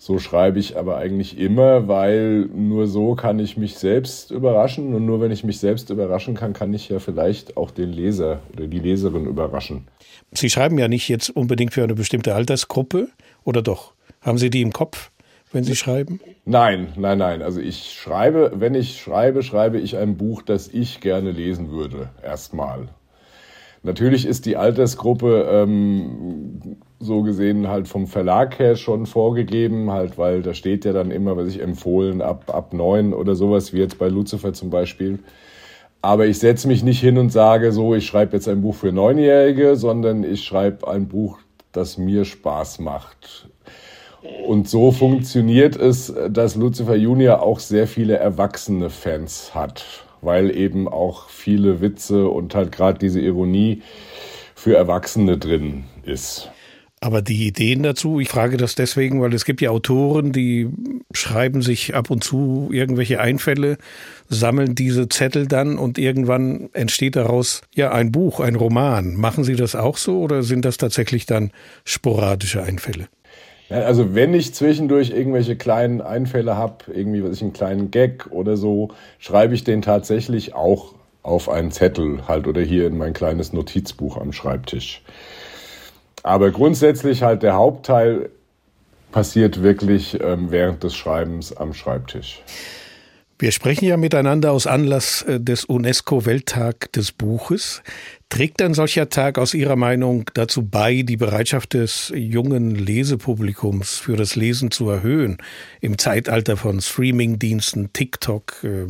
So 0.00 0.20
schreibe 0.20 0.60
ich 0.60 0.76
aber 0.76 0.98
eigentlich 0.98 1.36
immer, 1.38 1.88
weil 1.88 2.48
nur 2.54 2.86
so 2.86 3.16
kann 3.16 3.40
ich 3.40 3.56
mich 3.56 3.76
selbst 3.76 4.30
überraschen. 4.30 4.94
Und 4.94 5.04
nur 5.06 5.20
wenn 5.20 5.32
ich 5.32 5.42
mich 5.42 5.58
selbst 5.58 5.90
überraschen 5.90 6.34
kann, 6.34 6.52
kann 6.52 6.72
ich 6.72 6.88
ja 6.88 7.00
vielleicht 7.00 7.56
auch 7.56 7.72
den 7.72 7.92
Leser 7.92 8.40
oder 8.52 8.68
die 8.68 8.78
Leserin 8.78 9.26
überraschen. 9.26 9.88
Sie 10.30 10.50
schreiben 10.50 10.78
ja 10.78 10.86
nicht 10.86 11.08
jetzt 11.08 11.30
unbedingt 11.30 11.74
für 11.74 11.82
eine 11.82 11.94
bestimmte 11.94 12.34
Altersgruppe, 12.34 13.08
oder 13.42 13.62
doch? 13.62 13.94
Haben 14.20 14.38
Sie 14.38 14.50
die 14.50 14.62
im 14.62 14.72
Kopf? 14.72 15.10
Wenn 15.52 15.64
Sie 15.64 15.76
schreiben? 15.76 16.20
Nein, 16.44 16.92
nein, 16.96 17.18
nein. 17.18 17.42
Also 17.42 17.60
ich 17.60 17.92
schreibe, 17.92 18.52
wenn 18.54 18.74
ich 18.74 19.00
schreibe, 19.00 19.42
schreibe 19.42 19.78
ich 19.78 19.96
ein 19.96 20.16
Buch, 20.16 20.42
das 20.42 20.68
ich 20.68 21.00
gerne 21.00 21.30
lesen 21.30 21.70
würde, 21.70 22.10
erstmal. 22.22 22.88
Natürlich 23.82 24.26
ist 24.26 24.46
die 24.46 24.56
Altersgruppe 24.56 25.48
ähm, 25.50 26.76
so 26.98 27.22
gesehen 27.22 27.68
halt 27.68 27.86
vom 27.86 28.06
Verlag 28.06 28.58
her 28.58 28.76
schon 28.76 29.06
vorgegeben, 29.06 29.90
halt, 29.90 30.18
weil 30.18 30.42
da 30.42 30.52
steht 30.52 30.84
ja 30.84 30.92
dann 30.92 31.10
immer, 31.10 31.36
was 31.36 31.48
ich 31.48 31.60
empfohlen, 31.60 32.20
ab, 32.20 32.52
ab 32.52 32.72
neun 32.72 33.14
oder 33.14 33.36
sowas, 33.36 33.72
wie 33.72 33.78
jetzt 33.78 33.98
bei 33.98 34.08
Lucifer 34.08 34.52
zum 34.52 34.70
Beispiel. 34.70 35.20
Aber 36.02 36.26
ich 36.26 36.38
setze 36.38 36.68
mich 36.68 36.82
nicht 36.82 37.00
hin 37.00 37.18
und 37.18 37.30
sage 37.30 37.72
so, 37.72 37.94
ich 37.94 38.06
schreibe 38.06 38.36
jetzt 38.36 38.48
ein 38.48 38.62
Buch 38.62 38.74
für 38.74 38.92
Neunjährige, 38.92 39.76
sondern 39.76 40.24
ich 40.24 40.44
schreibe 40.44 40.88
ein 40.88 41.08
Buch, 41.08 41.38
das 41.72 41.98
mir 41.98 42.24
Spaß 42.24 42.80
macht. 42.80 43.47
Und 44.22 44.68
so 44.68 44.90
funktioniert 44.90 45.76
es, 45.76 46.12
dass 46.30 46.56
Lucifer 46.56 46.96
Junior 46.96 47.42
auch 47.42 47.60
sehr 47.60 47.86
viele 47.86 48.16
erwachsene 48.16 48.90
Fans 48.90 49.54
hat, 49.54 49.84
weil 50.22 50.54
eben 50.56 50.88
auch 50.88 51.28
viele 51.28 51.80
Witze 51.80 52.28
und 52.28 52.54
halt 52.54 52.72
gerade 52.72 52.98
diese 52.98 53.20
Ironie 53.20 53.82
für 54.54 54.76
Erwachsene 54.76 55.38
drin 55.38 55.84
ist. 56.04 56.50
Aber 57.00 57.22
die 57.22 57.46
Ideen 57.46 57.84
dazu, 57.84 58.18
ich 58.18 58.28
frage 58.28 58.56
das 58.56 58.74
deswegen, 58.74 59.20
weil 59.20 59.32
es 59.32 59.44
gibt 59.44 59.60
ja 59.60 59.70
Autoren, 59.70 60.32
die 60.32 60.68
schreiben 61.12 61.62
sich 61.62 61.94
ab 61.94 62.10
und 62.10 62.24
zu 62.24 62.70
irgendwelche 62.72 63.20
Einfälle, 63.20 63.78
sammeln 64.28 64.74
diese 64.74 65.08
Zettel 65.08 65.46
dann 65.46 65.78
und 65.78 65.96
irgendwann 65.96 66.70
entsteht 66.72 67.14
daraus 67.14 67.62
ja 67.72 67.92
ein 67.92 68.10
Buch, 68.10 68.40
ein 68.40 68.56
Roman. 68.56 69.14
Machen 69.14 69.44
Sie 69.44 69.54
das 69.54 69.76
auch 69.76 69.96
so 69.96 70.20
oder 70.22 70.42
sind 70.42 70.64
das 70.64 70.76
tatsächlich 70.76 71.24
dann 71.24 71.52
sporadische 71.84 72.64
Einfälle? 72.64 73.06
Also 73.70 74.14
wenn 74.14 74.32
ich 74.32 74.54
zwischendurch 74.54 75.10
irgendwelche 75.10 75.56
kleinen 75.56 76.00
Einfälle 76.00 76.56
habe, 76.56 76.84
irgendwie 76.92 77.22
was 77.22 77.32
ich 77.36 77.42
einen 77.42 77.52
kleinen 77.52 77.90
Gag 77.90 78.26
oder 78.30 78.56
so, 78.56 78.88
schreibe 79.18 79.54
ich 79.54 79.64
den 79.64 79.82
tatsächlich 79.82 80.54
auch 80.54 80.94
auf 81.22 81.50
einen 81.50 81.70
Zettel 81.70 82.26
halt 82.26 82.46
oder 82.46 82.62
hier 82.62 82.86
in 82.86 82.96
mein 82.96 83.12
kleines 83.12 83.52
Notizbuch 83.52 84.16
am 84.16 84.32
Schreibtisch. 84.32 85.02
Aber 86.22 86.50
grundsätzlich 86.50 87.22
halt 87.22 87.42
der 87.42 87.54
Hauptteil 87.54 88.30
passiert 89.12 89.62
wirklich 89.62 90.18
ähm, 90.20 90.50
während 90.50 90.82
des 90.82 90.96
Schreibens 90.96 91.54
am 91.54 91.74
Schreibtisch. 91.74 92.42
Wir 93.40 93.52
sprechen 93.52 93.84
ja 93.84 93.96
miteinander 93.96 94.50
aus 94.50 94.66
Anlass 94.66 95.22
äh, 95.22 95.38
des 95.38 95.64
UNESCO-Welttag 95.64 96.90
des 96.90 97.12
Buches. 97.12 97.84
Trägt 98.30 98.60
ein 98.60 98.74
solcher 98.74 99.10
Tag 99.10 99.38
aus 99.38 99.54
Ihrer 99.54 99.76
Meinung 99.76 100.28
dazu 100.34 100.66
bei, 100.66 101.02
die 101.02 101.16
Bereitschaft 101.16 101.74
des 101.74 102.12
jungen 102.12 102.74
Lesepublikums 102.74 103.94
für 103.94 104.16
das 104.16 104.34
Lesen 104.34 104.72
zu 104.72 104.90
erhöhen 104.90 105.38
im 105.80 105.98
Zeitalter 105.98 106.56
von 106.56 106.80
Streamingdiensten, 106.80 107.92
TikTok, 107.92 108.64
äh, 108.64 108.86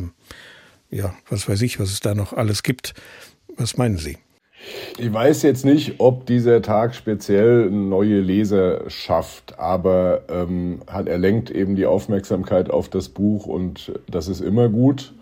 ja, 0.89 1.13
was 1.29 1.47
weiß 1.47 1.61
ich, 1.61 1.79
was 1.79 1.91
es 1.91 1.99
da 1.99 2.15
noch 2.15 2.33
alles 2.33 2.63
gibt? 2.63 2.95
Was 3.55 3.77
meinen 3.77 3.99
Sie? 3.99 4.17
Ich 4.97 5.11
weiß 5.11 5.43
jetzt 5.43 5.63
nicht, 5.65 5.95
ob 5.99 6.25
dieser 6.25 6.61
Tag 6.61 6.93
speziell 6.93 7.69
neue 7.69 8.19
Leser 8.19 8.89
schafft, 8.89 9.57
aber 9.57 10.23
ähm, 10.29 10.79
hat, 10.87 11.07
er 11.07 11.17
lenkt 11.17 11.49
eben 11.49 11.75
die 11.75 11.85
Aufmerksamkeit 11.85 12.69
auf 12.69 12.89
das 12.89 13.09
Buch 13.09 13.45
und 13.45 13.93
das 14.09 14.27
ist 14.27 14.41
immer 14.41 14.67
gut. 14.69 15.13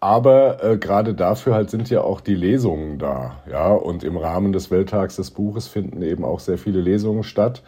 Aber 0.00 0.62
äh, 0.62 0.76
gerade 0.78 1.14
dafür 1.14 1.54
halt 1.54 1.70
sind 1.70 1.90
ja 1.90 2.02
auch 2.02 2.20
die 2.20 2.36
Lesungen 2.36 2.98
da, 2.98 3.42
ja. 3.50 3.72
Und 3.72 4.04
im 4.04 4.16
Rahmen 4.16 4.52
des 4.52 4.70
Welttags 4.70 5.16
des 5.16 5.32
Buches 5.32 5.66
finden 5.66 6.02
eben 6.02 6.24
auch 6.24 6.38
sehr 6.38 6.58
viele 6.58 6.80
Lesungen 6.80 7.24
statt. 7.24 7.62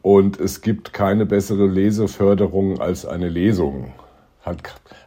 Und 0.00 0.40
es 0.40 0.62
gibt 0.62 0.94
keine 0.94 1.26
bessere 1.26 1.66
Leseförderung 1.66 2.80
als 2.80 3.04
eine 3.04 3.28
Lesung. 3.28 3.92
Hat, 4.42 4.56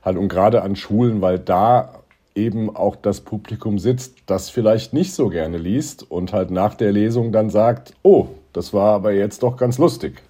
hat 0.04 0.16
und 0.16 0.28
gerade 0.28 0.62
an 0.62 0.76
Schulen, 0.76 1.22
weil 1.22 1.40
da 1.40 2.03
eben 2.36 2.76
auch 2.76 2.96
das 2.96 3.22
Publikum 3.22 3.80
sitzt, 3.80 4.16
das 4.26 4.50
vielleicht 4.50 4.94
nicht 4.94 5.14
so 5.14 5.30
gerne 5.30 5.58
liest 5.58 6.10
und 6.10 6.34
halt 6.34 6.52
nach 6.52 6.76
der 6.76 6.92
Lesung 6.92 7.32
dann 7.32 7.50
sagt, 7.50 7.94
oh, 8.04 8.28
das 8.54 8.74
war 8.74 8.94
aber 8.94 9.14
jetzt 9.14 9.44
doch 9.44 9.58
ganz 9.58 9.78
lustig. 9.78 10.22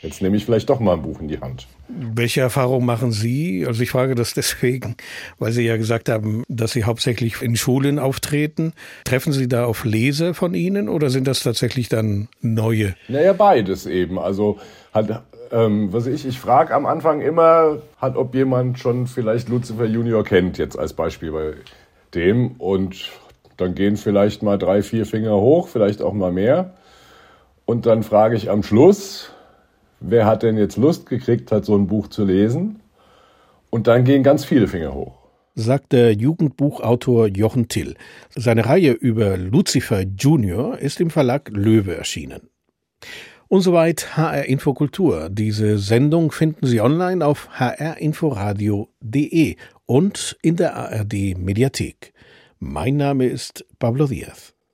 Jetzt 0.00 0.22
nehme 0.22 0.36
ich 0.36 0.44
vielleicht 0.44 0.70
doch 0.70 0.78
mal 0.78 0.94
ein 0.94 1.02
Buch 1.02 1.20
in 1.20 1.26
die 1.26 1.40
Hand. 1.40 1.66
Welche 1.88 2.40
Erfahrungen 2.40 2.86
machen 2.86 3.10
Sie? 3.10 3.64
Also 3.66 3.82
ich 3.82 3.90
frage 3.90 4.14
das 4.14 4.32
deswegen, 4.34 4.96
weil 5.40 5.50
Sie 5.50 5.64
ja 5.64 5.76
gesagt 5.76 6.08
haben, 6.08 6.44
dass 6.48 6.72
Sie 6.72 6.84
hauptsächlich 6.84 7.42
in 7.42 7.56
Schulen 7.56 7.98
auftreten. 7.98 8.74
Treffen 9.04 9.32
Sie 9.32 9.48
da 9.48 9.64
auf 9.64 9.84
Leser 9.84 10.34
von 10.34 10.54
Ihnen 10.54 10.88
oder 10.88 11.10
sind 11.10 11.26
das 11.26 11.40
tatsächlich 11.40 11.88
dann 11.88 12.28
neue? 12.40 12.94
Naja, 13.08 13.32
beides 13.32 13.86
eben. 13.86 14.20
Also 14.20 14.58
halt 14.94 15.20
ähm, 15.52 15.92
was 15.92 16.06
ich, 16.06 16.26
ich 16.26 16.38
frage 16.38 16.74
am 16.74 16.86
Anfang 16.86 17.20
immer, 17.20 17.78
hat, 17.98 18.16
ob 18.16 18.34
jemand 18.34 18.78
schon 18.78 19.06
vielleicht 19.06 19.48
Lucifer 19.48 19.84
Junior 19.84 20.24
kennt, 20.24 20.58
jetzt 20.58 20.78
als 20.78 20.92
Beispiel 20.92 21.32
bei 21.32 21.54
dem. 22.14 22.52
Und 22.58 23.10
dann 23.56 23.74
gehen 23.74 23.96
vielleicht 23.96 24.42
mal 24.42 24.58
drei, 24.58 24.82
vier 24.82 25.06
Finger 25.06 25.36
hoch, 25.36 25.68
vielleicht 25.68 26.02
auch 26.02 26.12
mal 26.12 26.32
mehr. 26.32 26.74
Und 27.64 27.86
dann 27.86 28.02
frage 28.02 28.36
ich 28.36 28.50
am 28.50 28.62
Schluss, 28.62 29.30
wer 30.00 30.26
hat 30.26 30.42
denn 30.42 30.56
jetzt 30.56 30.76
Lust 30.76 31.06
gekriegt 31.06 31.52
hat, 31.52 31.64
so 31.64 31.76
ein 31.76 31.86
Buch 31.86 32.08
zu 32.08 32.24
lesen? 32.24 32.80
Und 33.70 33.86
dann 33.86 34.04
gehen 34.04 34.22
ganz 34.22 34.44
viele 34.44 34.68
Finger 34.68 34.94
hoch. 34.94 35.14
Sagt 35.54 35.92
der 35.92 36.14
Jugendbuchautor 36.14 37.26
Jochen 37.26 37.68
Till. 37.68 37.96
Seine 38.34 38.64
Reihe 38.64 38.92
über 38.92 39.36
Lucifer 39.36 40.02
Junior 40.02 40.78
ist 40.78 41.00
im 41.00 41.10
Verlag 41.10 41.50
Löwe 41.52 41.96
erschienen. 41.96 42.48
Und 43.48 43.62
soweit 43.62 44.16
HR 44.16 44.44
Infokultur. 44.44 45.30
Diese 45.30 45.78
Sendung 45.78 46.32
finden 46.32 46.66
Sie 46.66 46.82
online 46.82 47.24
auf 47.24 47.48
hrinforadio.de 47.58 49.56
und 49.86 50.36
in 50.42 50.56
der 50.56 50.76
ARD 50.76 51.38
Mediathek. 51.38 52.12
Mein 52.58 52.98
Name 52.98 53.26
ist 53.26 53.64
Pablo 53.78 54.06
Diaz. 54.06 54.57